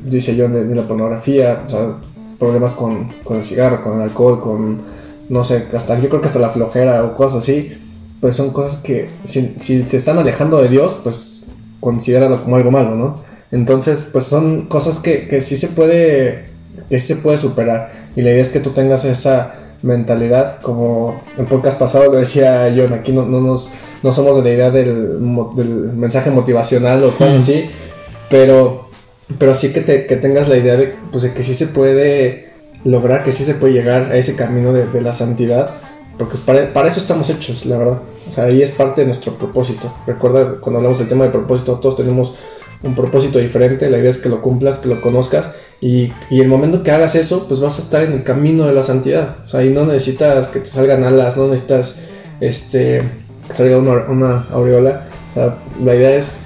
dice 0.04 0.34
yo 0.34 0.48
de, 0.48 0.74
la 0.74 0.82
pornografía, 0.82 1.62
o 1.66 1.70
sea, 1.70 1.94
problemas 2.38 2.74
con, 2.74 3.12
con, 3.24 3.38
el 3.38 3.44
cigarro, 3.44 3.82
con 3.82 3.94
el 3.96 4.02
alcohol, 4.02 4.40
con, 4.40 4.82
no 5.28 5.44
sé, 5.44 5.66
hasta 5.74 5.98
yo 5.98 6.08
creo 6.08 6.20
que 6.20 6.28
hasta 6.28 6.38
la 6.38 6.50
flojera 6.50 7.04
o 7.04 7.16
cosas 7.16 7.42
así, 7.42 7.72
pues 8.20 8.36
son 8.36 8.50
cosas 8.50 8.82
que 8.82 9.08
si, 9.24 9.54
si 9.58 9.82
te 9.82 9.96
están 9.96 10.18
alejando 10.18 10.62
de 10.62 10.68
Dios, 10.68 10.96
pues 11.02 11.46
considéralo 11.80 12.42
como 12.42 12.56
algo 12.56 12.70
malo, 12.70 12.94
¿no? 12.94 13.14
Entonces, 13.50 14.08
pues 14.12 14.24
son 14.24 14.66
cosas 14.66 14.98
que, 14.98 15.28
que 15.28 15.40
sí 15.40 15.56
se 15.56 15.68
puede, 15.68 16.46
que 16.88 16.98
sí 17.00 17.14
se 17.14 17.16
puede 17.16 17.38
superar. 17.38 18.08
Y 18.16 18.22
la 18.22 18.30
idea 18.30 18.42
es 18.42 18.50
que 18.50 18.60
tú 18.60 18.70
tengas 18.70 19.04
esa 19.04 19.54
mentalidad, 19.82 20.60
como 20.60 21.20
el 21.36 21.46
podcast 21.46 21.78
pasado 21.78 22.12
lo 22.12 22.18
decía 22.18 22.72
John, 22.76 22.92
aquí 22.92 23.12
no, 23.12 23.24
no, 23.24 23.40
nos, 23.40 23.70
no 24.02 24.12
somos 24.12 24.36
de 24.36 24.42
la 24.42 24.50
idea 24.50 24.70
del, 24.70 25.18
del 25.54 25.68
mensaje 25.94 26.30
motivacional 26.30 27.04
o 27.04 27.10
cosas 27.12 27.42
así, 27.42 27.70
pero, 28.28 28.87
pero 29.38 29.54
sí 29.54 29.72
que, 29.72 29.80
te, 29.80 30.06
que 30.06 30.16
tengas 30.16 30.48
la 30.48 30.56
idea 30.56 30.76
de, 30.76 30.94
pues, 31.10 31.22
de 31.22 31.32
que 31.32 31.42
sí 31.42 31.54
se 31.54 31.66
puede 31.66 32.52
lograr, 32.84 33.24
que 33.24 33.32
sí 33.32 33.44
se 33.44 33.54
puede 33.54 33.74
llegar 33.74 34.12
a 34.12 34.16
ese 34.16 34.36
camino 34.36 34.72
de, 34.72 34.86
de 34.86 35.00
la 35.00 35.12
santidad, 35.12 35.70
porque 36.16 36.32
pues, 36.32 36.42
para, 36.42 36.72
para, 36.72 36.88
eso 36.88 37.00
estamos 37.00 37.28
hechos, 37.30 37.66
la 37.66 37.78
verdad. 37.78 37.98
O 38.30 38.34
sea, 38.34 38.44
ahí 38.44 38.62
es 38.62 38.70
parte 38.70 39.02
de 39.02 39.06
nuestro 39.06 39.34
propósito. 39.34 39.92
Recuerda, 40.06 40.60
cuando 40.60 40.78
hablamos 40.78 40.98
del 40.98 41.08
tema 41.08 41.24
de 41.24 41.30
propósito, 41.30 41.74
todos 41.76 41.96
tenemos 41.96 42.34
un 42.82 42.94
propósito 42.94 43.38
diferente, 43.38 43.90
la 43.90 43.98
idea 43.98 44.10
es 44.10 44.18
que 44.18 44.28
lo 44.28 44.40
cumplas, 44.40 44.78
que 44.78 44.88
lo 44.88 45.00
conozcas 45.00 45.52
y, 45.80 46.12
y, 46.30 46.40
el 46.40 46.48
momento 46.48 46.82
que 46.82 46.90
hagas 46.90 47.14
eso, 47.14 47.46
pues 47.46 47.60
vas 47.60 47.78
a 47.78 47.82
estar 47.82 48.02
en 48.02 48.12
el 48.12 48.24
camino 48.24 48.66
de 48.66 48.72
la 48.72 48.82
santidad. 48.82 49.36
O 49.44 49.48
sea, 49.48 49.60
ahí 49.60 49.70
no 49.70 49.86
necesitas 49.86 50.48
que 50.48 50.60
te 50.60 50.66
salgan 50.66 51.04
alas, 51.04 51.36
no 51.36 51.46
necesitas 51.48 52.02
este, 52.40 53.02
que 53.46 53.54
salga 53.54 53.78
una, 53.78 53.92
una 54.08 54.46
aureola. 54.50 55.06
O 55.30 55.34
sea, 55.34 55.58
la 55.84 55.94
idea 55.94 56.16
es 56.16 56.42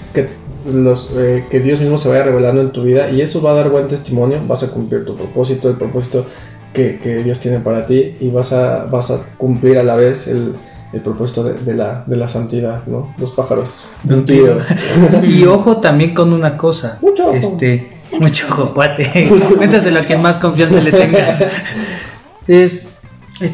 los, 0.64 1.10
eh, 1.16 1.44
que 1.50 1.60
Dios 1.60 1.80
mismo 1.80 1.98
se 1.98 2.08
vaya 2.08 2.24
revelando 2.24 2.60
en 2.60 2.72
tu 2.72 2.82
vida 2.82 3.10
y 3.10 3.20
eso 3.20 3.42
va 3.42 3.50
a 3.50 3.54
dar 3.54 3.70
buen 3.70 3.86
testimonio, 3.86 4.40
vas 4.46 4.62
a 4.62 4.70
cumplir 4.70 5.04
tu 5.04 5.16
propósito, 5.16 5.68
el 5.68 5.76
propósito 5.76 6.26
que, 6.72 6.98
que 6.98 7.22
Dios 7.22 7.40
tiene 7.40 7.58
para 7.60 7.86
ti 7.86 8.16
y 8.20 8.30
vas 8.30 8.52
a, 8.52 8.84
vas 8.84 9.10
a 9.10 9.20
cumplir 9.36 9.78
a 9.78 9.82
la 9.82 9.94
vez 9.94 10.26
el, 10.28 10.54
el 10.92 11.00
propósito 11.00 11.44
de, 11.44 11.74
la, 11.74 12.04
de, 12.06 12.16
la, 12.16 12.28
santidad, 12.28 12.86
¿no? 12.86 13.14
Los 13.18 13.32
pájaros 13.32 13.86
de 14.02 14.14
un 14.14 14.24
tiro. 14.24 14.58
y 15.26 15.44
ojo 15.44 15.78
también 15.78 16.14
con 16.14 16.32
una 16.32 16.56
cosa. 16.56 16.98
Mucho 17.00 17.28
ojo. 17.28 17.36
Este, 17.36 17.92
mucho 18.20 18.46
ojo. 18.50 18.74
Métaselo 19.58 20.00
a 20.00 20.02
quien 20.02 20.20
más 20.20 20.38
confianza 20.38 20.80
le 20.80 20.92
tengas. 20.92 21.44
Es, 22.46 22.88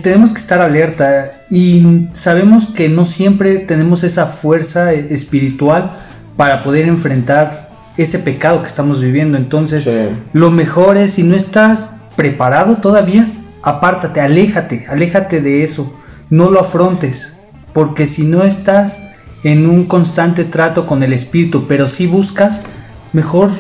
tenemos 0.03 0.33
que 0.33 0.41
estar 0.41 0.61
alerta 0.61 1.45
y 1.51 2.09
sabemos 2.13 2.67
que 2.67 2.89
no 2.89 3.07
siempre 3.07 3.59
tenemos 3.59 4.03
esa 4.03 4.27
fuerza 4.27 4.93
espiritual 4.93 5.93
para 6.39 6.63
poder 6.63 6.89
enfrentar 6.89 7.69
ese 7.99 8.19
pecado 8.19 8.63
que 8.63 8.69
estamos 8.69 9.03
viviendo. 9.03 9.37
Entonces, 9.37 9.87
lo 10.33 10.51
mejor 10.51 10.97
es, 10.97 11.13
si 11.13 11.23
no 11.23 11.37
estás 11.37 11.91
preparado 12.17 12.77
todavía, 12.77 13.31
apártate, 13.63 14.23
aléjate, 14.23 14.87
aléjate 14.89 15.43
de 15.43 15.65
eso 15.65 15.95
no 16.31 16.51
lo 16.51 16.61
afrontes, 16.61 17.33
porque 17.73 18.07
si 18.07 18.25
no 18.25 18.45
estás 18.45 18.99
en 19.45 19.69
un 19.69 19.85
constante 19.85 20.45
trato 20.45 20.87
con 20.87 21.03
el 21.03 21.13
espíritu, 21.13 21.67
pero 21.67 21.89
si 21.89 22.07
buscas, 22.07 22.61
mejor 23.13 23.51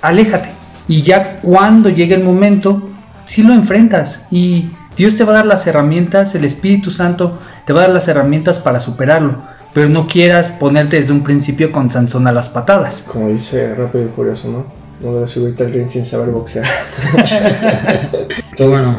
aléjate. 0.00 0.50
Y 0.88 1.02
ya 1.02 1.36
cuando 1.36 1.88
llegue 1.88 2.14
el 2.14 2.24
momento, 2.24 2.88
si 3.26 3.42
lo 3.42 3.52
enfrentas 3.52 4.26
y 4.30 4.70
Dios 4.96 5.16
te 5.16 5.24
va 5.24 5.32
a 5.32 5.36
dar 5.36 5.46
las 5.46 5.66
herramientas, 5.66 6.34
el 6.34 6.44
Espíritu 6.44 6.90
Santo 6.90 7.38
te 7.64 7.72
va 7.72 7.80
a 7.80 7.84
dar 7.84 7.94
las 7.94 8.06
herramientas 8.06 8.58
para 8.58 8.80
superarlo, 8.80 9.42
pero 9.74 9.88
no 9.88 10.06
quieras 10.06 10.52
ponerte 10.52 10.96
desde 10.96 11.12
un 11.12 11.22
principio 11.22 11.72
con 11.72 11.90
Sansón 11.90 12.26
a 12.28 12.32
las 12.32 12.48
patadas. 12.48 13.02
Como 13.02 13.28
dice 13.28 13.74
Rápido 13.74 14.06
y 14.06 14.08
Furioso, 14.08 14.50
¿no? 14.50 14.84
No 15.00 15.16
debes 15.16 15.32
subirte 15.32 15.64
al 15.64 15.72
ring 15.72 15.88
sin 15.88 16.04
saber 16.04 16.30
boxear. 16.30 16.64
bueno, 18.58 18.96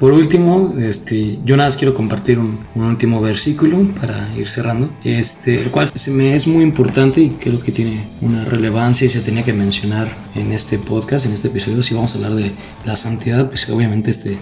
por, 0.00 0.12
último, 0.12 0.74
este, 0.78 1.38
yo 1.44 1.56
nada 1.56 1.68
más 1.68 1.76
quiero 1.76 1.94
compartir 1.94 2.40
un, 2.40 2.58
último 2.74 3.22
versículo 3.22 3.78
para 4.00 4.28
ir 4.36 4.48
cerrando, 4.48 4.90
este, 5.04 5.54
el 5.54 5.70
cual 5.70 5.88
se 5.88 6.10
me 6.10 6.34
es 6.34 6.48
muy 6.48 6.64
importante 6.64 7.20
y 7.20 7.30
creo 7.30 7.62
que 7.62 7.70
tiene 7.70 8.04
una 8.20 8.44
relevancia 8.44 9.06
y 9.06 9.08
se 9.08 9.20
tenía 9.20 9.44
que 9.44 9.52
mencionar 9.52 10.08
en 10.34 10.52
este 10.52 10.76
podcast, 10.78 11.24
en 11.24 11.32
este 11.32 11.48
episodio. 11.48 11.84
Si 11.84 11.94
vamos 11.94 12.12
a 12.12 12.16
hablar 12.16 12.34
de 12.34 12.50
la 12.84 12.96
santidad, 12.96 13.48
pues 13.48 13.68
obviamente 13.70 14.10
este 14.10 14.36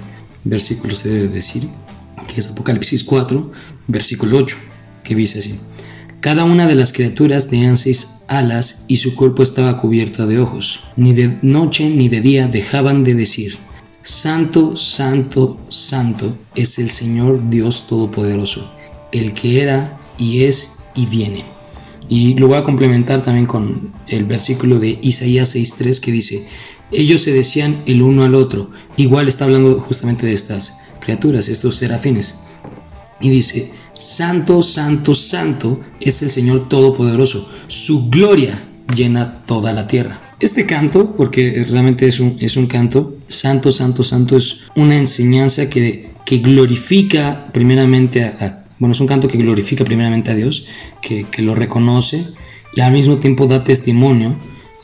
versículo 0.45 0.95
se 0.97 1.11
debe 1.11 1.29
decir, 1.29 1.69
que 2.27 2.41
es 2.41 2.49
Apocalipsis 2.49 3.05
4, 3.05 3.53
versículo 3.87 4.39
8, 4.39 4.57
que 5.05 5.15
dice 5.15 5.39
así. 5.39 5.61
Cada 6.21 6.45
una 6.45 6.67
de 6.67 6.75
las 6.75 6.93
criaturas 6.93 7.49
tenían 7.49 7.77
seis 7.77 8.23
alas 8.29 8.87
y 8.89 8.97
su 8.97 9.15
cuerpo 9.15 9.43
estaba 9.43 9.77
cubierto 9.79 10.27
de 10.27 10.41
ojos. 10.41 10.81
Ni 10.97 11.13
de 11.13 11.37
noche 11.43 11.89
ni 11.91 12.09
de 12.09 12.21
día 12.21 12.49
dejaban 12.49 13.05
de 13.05 13.15
decir, 13.15 13.59
Santo, 14.01 14.77
Santo, 14.77 15.59
Santo 15.69 16.37
es 16.55 16.79
el 16.79 16.91
Señor 16.91 17.51
Dios 17.51 17.87
Todopoderoso, 17.87 18.73
el 19.13 19.33
que 19.35 19.61
era 19.63 19.99
y 20.19 20.45
es 20.45 20.79
y 20.95 21.07
viene. 21.07 21.45
Y 22.09 22.35
lo 22.35 22.49
voy 22.49 22.59
a 22.59 22.65
complementar 22.65 23.23
también 23.23 23.47
con 23.47 23.95
el 24.07 24.25
versículo 24.25 24.79
de 24.79 24.99
Isaías 25.03 25.55
6.3 25.57 26.01
que 26.01 26.13
dice, 26.13 26.47
ellos 26.91 27.23
se 27.23 27.33
decían 27.33 27.83
el 27.87 28.03
uno 28.03 28.25
al 28.25 28.35
otro, 28.35 28.71
igual 28.97 29.27
está 29.27 29.45
hablando 29.45 29.81
justamente 29.81 30.27
de 30.27 30.35
estas 30.35 30.81
criaturas, 31.01 31.49
estos 31.49 31.77
serafines. 31.77 32.41
Y 33.21 33.31
dice, 33.31 33.73
Santo, 33.99 34.63
santo, 34.63 35.15
santo 35.15 35.81
es 36.01 36.23
el 36.23 36.31
Señor 36.31 36.69
Todopoderoso. 36.69 37.49
Su 37.69 38.09
gloria 38.11 38.63
llena 38.95 39.45
toda 39.47 39.73
la 39.73 39.87
tierra. 39.87 40.21
Este 40.41 40.67
canto, 40.67 41.15
porque 41.17 41.65
realmente 41.69 42.07
es 42.07 42.21
un, 42.21 42.37
es 42.41 42.57
un 42.57 42.67
canto, 42.67 43.17
santo, 43.29 43.73
santo, 43.73 44.03
santo, 44.03 44.37
es 44.37 44.63
una 44.75 44.97
enseñanza 44.97 45.71
que, 45.71 46.11
que 46.27 46.39
glorifica 46.39 47.49
primeramente 47.53 48.25
a, 48.25 48.65
bueno, 48.79 48.93
es 48.93 49.01
un 49.01 49.07
canto 49.07 49.29
que 49.29 49.39
glorifica 49.39 49.85
primeramente 49.85 50.33
a 50.33 50.35
Dios, 50.35 50.67
que, 51.01 51.25
que, 51.25 51.43
lo 51.43 51.55
reconoce 51.55 52.27
y 52.75 52.81
al 52.81 52.93
mismo 52.93 53.19
tiempo 53.19 53.47
da 53.47 53.63
testimonio 53.63 54.37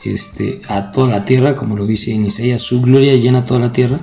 este, 0.03 0.61
a 0.67 0.89
toda 0.89 1.09
la 1.09 1.25
tierra, 1.25 1.55
como 1.55 1.75
lo 1.75 1.85
dice 1.85 2.13
en 2.13 2.25
Isaías, 2.25 2.61
su 2.61 2.81
gloria 2.81 3.15
llena 3.15 3.45
toda 3.45 3.59
la 3.59 3.73
tierra 3.73 3.99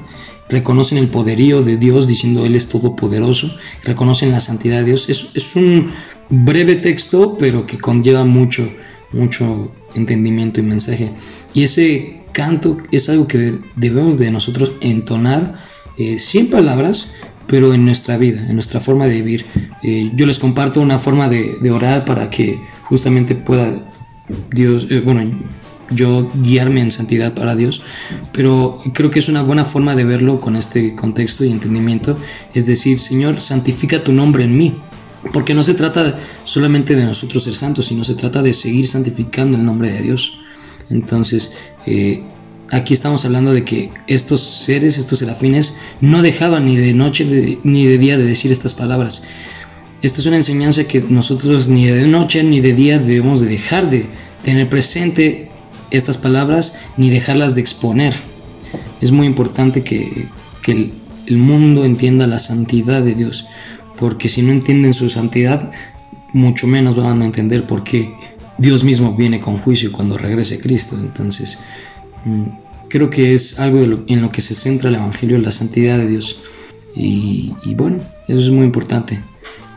reconocen 0.49 0.99
el 0.99 1.09
poderío 1.09 1.63
de 1.63 1.77
Dios 1.77 2.07
diciendo 2.07 2.45
Él 2.45 2.55
es 2.55 2.69
todopoderoso, 2.69 3.55
reconocen 3.85 4.33
la 4.33 4.41
santidad 4.41 4.79
de 4.79 4.85
Dios. 4.85 5.09
Es, 5.09 5.31
es 5.35 5.57
un 5.57 5.91
breve 6.31 6.77
texto, 6.77 7.37
pero 7.39 7.67
que 7.67 7.79
conlleva 7.79 8.25
mucho, 8.25 8.69
mucho 9.13 9.73
entendimiento 9.95 10.61
y 10.61 10.63
mensaje. 10.63 11.11
Y 11.55 11.63
ese 11.63 12.23
canto 12.33 12.79
es 12.93 13.09
algo 13.09 13.27
que 13.27 13.59
debemos 13.77 14.19
de 14.19 14.31
nosotros 14.31 14.73
entonar 14.81 15.65
eh, 15.97 16.19
sin 16.19 16.49
palabras, 16.49 17.15
pero 17.47 17.73
en 17.73 17.85
nuestra 17.85 18.19
vida, 18.19 18.47
en 18.49 18.55
nuestra 18.55 18.81
forma 18.81 19.07
de 19.07 19.15
vivir. 19.15 19.47
Eh, 19.83 20.13
yo 20.15 20.27
les 20.27 20.39
comparto 20.39 20.81
una 20.81 20.99
forma 20.99 21.29
de, 21.29 21.57
de, 21.61 21.71
orar 21.71 22.05
para 22.05 22.31
que 22.31 22.61
justamente 22.83 23.35
pueda 23.35 23.91
Dios, 24.51 24.87
eh, 24.91 25.01
bueno, 25.01 25.23
yo 25.91 26.29
guiarme 26.35 26.81
en 26.81 26.93
santidad 26.93 27.35
para 27.35 27.57
Dios, 27.57 27.83
pero 28.33 28.81
creo 28.93 29.11
que 29.11 29.19
es 29.19 29.29
una 29.29 29.43
buena 29.43 29.65
forma 29.65 29.95
de 29.95 30.05
verlo 30.05 30.41
con 30.41 30.57
este 30.57 30.95
contexto 30.95 31.45
y 31.45 31.51
entendimiento, 31.51 32.17
es 32.55 32.67
decir, 32.67 32.99
Señor, 32.99 33.41
santifica 33.41 34.05
tu 34.05 34.13
nombre 34.13 34.45
en 34.45 34.57
mí, 34.57 34.75
porque 35.33 35.55
no 35.55 35.65
se 35.65 35.75
trata 35.75 36.19
solamente 36.45 36.95
de 36.95 37.05
nosotros 37.05 37.45
ser 37.45 37.55
santos, 37.55 37.87
sino 37.87 38.05
se 38.05 38.15
trata 38.15 38.43
de 38.43 38.53
seguir 38.53 38.87
santificando 38.87 39.57
el 39.57 39.65
nombre 39.65 39.93
de 39.93 40.03
Dios. 40.03 40.39
Entonces, 40.91 41.55
eh, 41.87 42.23
aquí 42.71 42.95
estamos 42.95 43.25
hablando 43.25 43.53
de 43.53 43.65
que 43.65 43.91
estos 44.07 44.43
seres, 44.43 44.99
estos 44.99 45.19
serafines, 45.19 45.75
no 46.01 46.23
dejaban 46.23 46.65
ni 46.65 46.77
de 46.77 46.93
noche 46.93 47.59
ni 47.63 47.87
de 47.87 47.99
día 47.99 48.17
de 48.17 48.25
decir 48.25 48.53
estas 48.53 48.75
palabras. 48.75 49.23
Esta 50.01 50.21
es 50.21 50.27
una 50.27 50.37
enseñanza 50.37 50.85
que 50.85 51.01
nosotros 51.01 51.69
ni 51.69 51.87
de 51.87 52.07
noche 52.07 52.43
ni 52.45 52.61
de 52.61 52.73
día 52.73 52.99
debemos 52.99 53.41
de 53.41 53.49
dejar 53.49 53.91
de 53.91 54.07
tener 54.45 54.69
presente 54.69 55.48
estas 55.91 56.17
palabras 56.17 56.75
ni 56.97 57.11
dejarlas 57.11 57.55
de 57.55 57.61
exponer. 57.61 58.15
Es 59.01 59.13
muy 59.13 59.27
importante 59.27 59.83
que, 59.83 60.27
que 60.63 60.91
el 61.27 61.37
mundo 61.37 61.85
entienda 61.85 62.27
la 62.27 62.39
santidad 62.39 63.03
de 63.03 63.15
Dios, 63.15 63.47
porque 63.99 64.29
si 64.29 64.43
no 64.43 64.53
entienden 64.53 64.95
su 64.95 65.09
santidad, 65.09 65.71
mucho 66.33 66.67
menos 66.67 66.97
van 66.97 67.23
a 67.23 67.25
entender 67.25 67.67
por 67.67 67.85
qué 67.85 68.15
Dios 68.59 68.83
mismo 68.85 69.15
viene 69.15 69.41
con 69.41 69.59
juicio 69.59 69.93
cuando 69.93 70.19
regrese 70.19 70.59
Cristo. 70.59 70.97
Entonces, 70.99 71.59
mm, 72.25 72.45
creo 72.89 73.09
que 73.09 73.35
es 73.35 73.59
algo 73.59 74.05
en 74.07 74.23
lo 74.23 74.31
que 74.31 74.41
se 74.41 74.55
centra 74.55 74.89
el 74.89 74.97
Evangelio, 74.97 75.39
la 75.39 75.53
santidad 75.53 75.99
de 75.99 76.09
Dios. 76.09 76.39
Y, 76.95 77.55
bueno, 77.77 77.99
eso 78.27 78.39
es 78.39 78.51
muy 78.51 78.65
importante. 78.65 79.21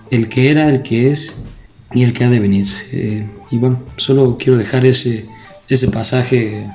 El 0.09 0.27
que 0.27 0.49
era, 0.49 0.67
el 0.69 0.81
que 0.81 1.11
es 1.11 1.45
y 1.93 2.01
el 2.03 2.13
que 2.13 2.23
ha 2.23 2.29
de 2.29 2.39
venir. 2.39 2.67
Eh, 2.91 3.27
y 3.51 3.57
bueno, 3.59 3.79
solo 3.97 4.37
quiero 4.39 4.57
dejar 4.57 4.85
ese, 4.85 5.27
ese 5.75 5.87
pasaje 5.89 6.69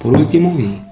por 0.00 0.16
último 0.16 0.58
y 0.58 0.82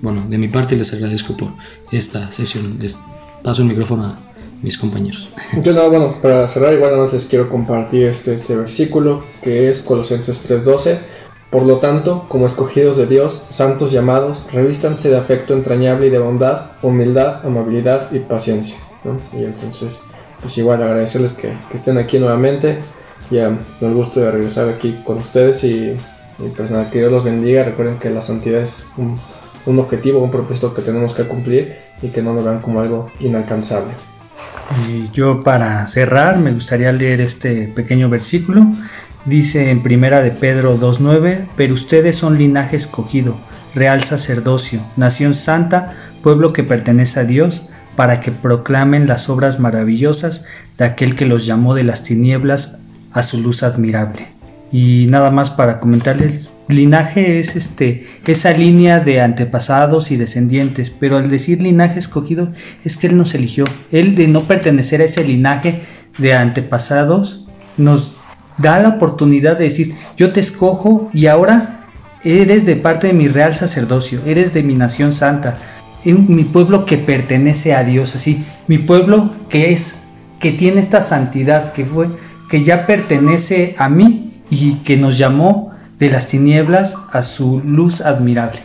bueno, 0.00 0.24
de 0.28 0.38
mi 0.38 0.48
parte 0.48 0.74
les 0.74 0.92
agradezco 0.92 1.36
por 1.36 1.50
esta 1.92 2.32
sesión. 2.32 2.78
Les 2.80 2.98
paso 3.42 3.62
el 3.62 3.68
micrófono 3.68 4.06
a 4.06 4.18
mis 4.62 4.76
compañeros. 4.78 5.28
Yo 5.62 5.72
no, 5.72 5.88
bueno, 5.90 6.20
para 6.20 6.48
cerrar 6.48 6.72
igual 6.72 6.92
nada 6.92 7.04
más 7.04 7.12
les 7.12 7.26
quiero 7.26 7.48
compartir 7.48 8.06
este, 8.06 8.34
este 8.34 8.56
versículo 8.56 9.20
que 9.42 9.70
es 9.70 9.80
Colosenses 9.82 10.48
3:12. 10.48 10.98
Por 11.50 11.64
lo 11.64 11.76
tanto, 11.76 12.24
como 12.28 12.46
escogidos 12.46 12.96
de 12.96 13.06
Dios, 13.06 13.44
santos 13.50 13.92
llamados, 13.92 14.42
revístanse 14.52 15.10
de 15.10 15.18
afecto 15.18 15.52
entrañable 15.52 16.06
y 16.06 16.10
de 16.10 16.18
bondad, 16.18 16.72
humildad, 16.80 17.44
amabilidad 17.44 18.10
y 18.10 18.20
paciencia. 18.20 18.78
Y 19.38 19.44
entonces, 19.44 20.00
pues 20.40 20.56
igual 20.56 20.82
agradecerles 20.82 21.34
que, 21.34 21.52
que 21.70 21.76
estén 21.76 21.98
aquí 21.98 22.18
nuevamente. 22.18 22.78
Ya 23.30 23.50
me 23.50 23.86
el 23.86 23.94
gusto 23.94 24.20
de 24.20 24.30
regresar 24.30 24.68
aquí 24.68 24.98
con 25.04 25.18
ustedes 25.18 25.62
y, 25.64 25.94
pues 26.48 26.70
nada, 26.70 26.90
que 26.90 26.98
Dios 26.98 27.12
los 27.12 27.24
bendiga. 27.24 27.64
Recuerden 27.64 27.98
que 27.98 28.10
la 28.10 28.20
santidad 28.20 28.60
es 28.60 28.86
un, 28.96 29.16
un 29.66 29.78
objetivo, 29.78 30.20
un 30.20 30.30
propósito 30.30 30.74
que 30.74 30.82
tenemos 30.82 31.14
que 31.14 31.24
cumplir 31.24 31.76
y 32.02 32.08
que 32.08 32.22
no 32.22 32.34
lo 32.34 32.42
vean 32.42 32.60
como 32.60 32.80
algo 32.80 33.10
inalcanzable. 33.20 33.92
Y 34.88 35.10
yo 35.10 35.42
para 35.42 35.86
cerrar 35.86 36.38
me 36.38 36.52
gustaría 36.52 36.92
leer 36.92 37.20
este 37.20 37.68
pequeño 37.68 38.08
versículo. 38.08 38.66
Dice 39.24 39.70
en 39.70 39.82
primera 39.82 40.20
de 40.20 40.30
Pedro 40.30 40.76
2.9, 40.76 41.46
pero 41.56 41.74
ustedes 41.74 42.16
son 42.16 42.38
linaje 42.38 42.76
escogido, 42.76 43.36
real 43.74 44.02
sacerdocio, 44.02 44.80
nación 44.96 45.34
santa, 45.34 45.92
pueblo 46.22 46.52
que 46.52 46.64
pertenece 46.64 47.20
a 47.20 47.24
Dios, 47.24 47.62
para 47.94 48.20
que 48.20 48.32
proclamen 48.32 49.06
las 49.06 49.28
obras 49.28 49.60
maravillosas 49.60 50.44
de 50.78 50.86
aquel 50.86 51.14
que 51.14 51.26
los 51.26 51.46
llamó 51.46 51.74
de 51.74 51.84
las 51.84 52.02
tinieblas 52.02 52.80
a 53.12 53.22
su 53.22 53.38
luz 53.38 53.62
admirable. 53.62 54.28
Y 54.72 55.06
nada 55.08 55.30
más 55.30 55.50
para 55.50 55.80
comentarles 55.80 56.50
linaje 56.68 57.38
es 57.38 57.56
este, 57.56 58.06
esa 58.26 58.52
línea 58.52 59.00
de 59.00 59.20
antepasados 59.20 60.10
y 60.10 60.16
descendientes, 60.16 60.90
pero 60.90 61.18
al 61.18 61.30
decir 61.30 61.60
linaje 61.60 61.98
escogido 61.98 62.52
es 62.84 62.96
que 62.96 63.08
Él 63.08 63.16
nos 63.16 63.34
eligió. 63.34 63.64
Él 63.90 64.14
de 64.14 64.28
no 64.28 64.44
pertenecer 64.44 65.00
a 65.00 65.04
ese 65.04 65.24
linaje 65.24 65.80
de 66.18 66.34
antepasados 66.34 67.46
nos 67.76 68.14
da 68.58 68.80
la 68.80 68.90
oportunidad 68.90 69.58
de 69.58 69.64
decir, 69.64 69.94
yo 70.16 70.32
te 70.32 70.40
escojo 70.40 71.10
y 71.12 71.26
ahora 71.26 71.86
eres 72.22 72.66
de 72.66 72.76
parte 72.76 73.08
de 73.08 73.12
mi 73.12 73.28
real 73.28 73.56
sacerdocio, 73.56 74.20
eres 74.26 74.52
de 74.52 74.62
mi 74.62 74.74
nación 74.74 75.12
santa, 75.12 75.56
mi 76.04 76.44
pueblo 76.44 76.84
que 76.84 76.98
pertenece 76.98 77.74
a 77.74 77.82
Dios, 77.82 78.14
así, 78.14 78.44
mi 78.68 78.78
pueblo 78.78 79.30
que 79.48 79.72
es, 79.72 80.02
que 80.38 80.52
tiene 80.52 80.80
esta 80.80 81.02
santidad, 81.02 81.72
que 81.72 81.84
fue, 81.84 82.08
que 82.48 82.62
ya 82.62 82.86
pertenece 82.86 83.74
a 83.78 83.88
mí 83.88 84.21
y 84.52 84.74
que 84.84 84.98
nos 84.98 85.16
llamó 85.16 85.72
de 85.98 86.10
las 86.10 86.28
tinieblas 86.28 86.94
a 87.10 87.22
su 87.22 87.62
luz 87.64 88.02
admirable. 88.02 88.60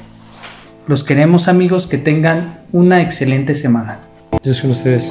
Los 0.86 1.06
queremos 1.06 1.47
amigos 1.47 1.88
que 1.88 1.97
tengan 1.97 2.60
una 2.73 3.02
excelente 3.02 3.56
semana. 3.56 4.00
Dios 4.43 4.60
con 4.60 4.71
ustedes. 4.71 5.10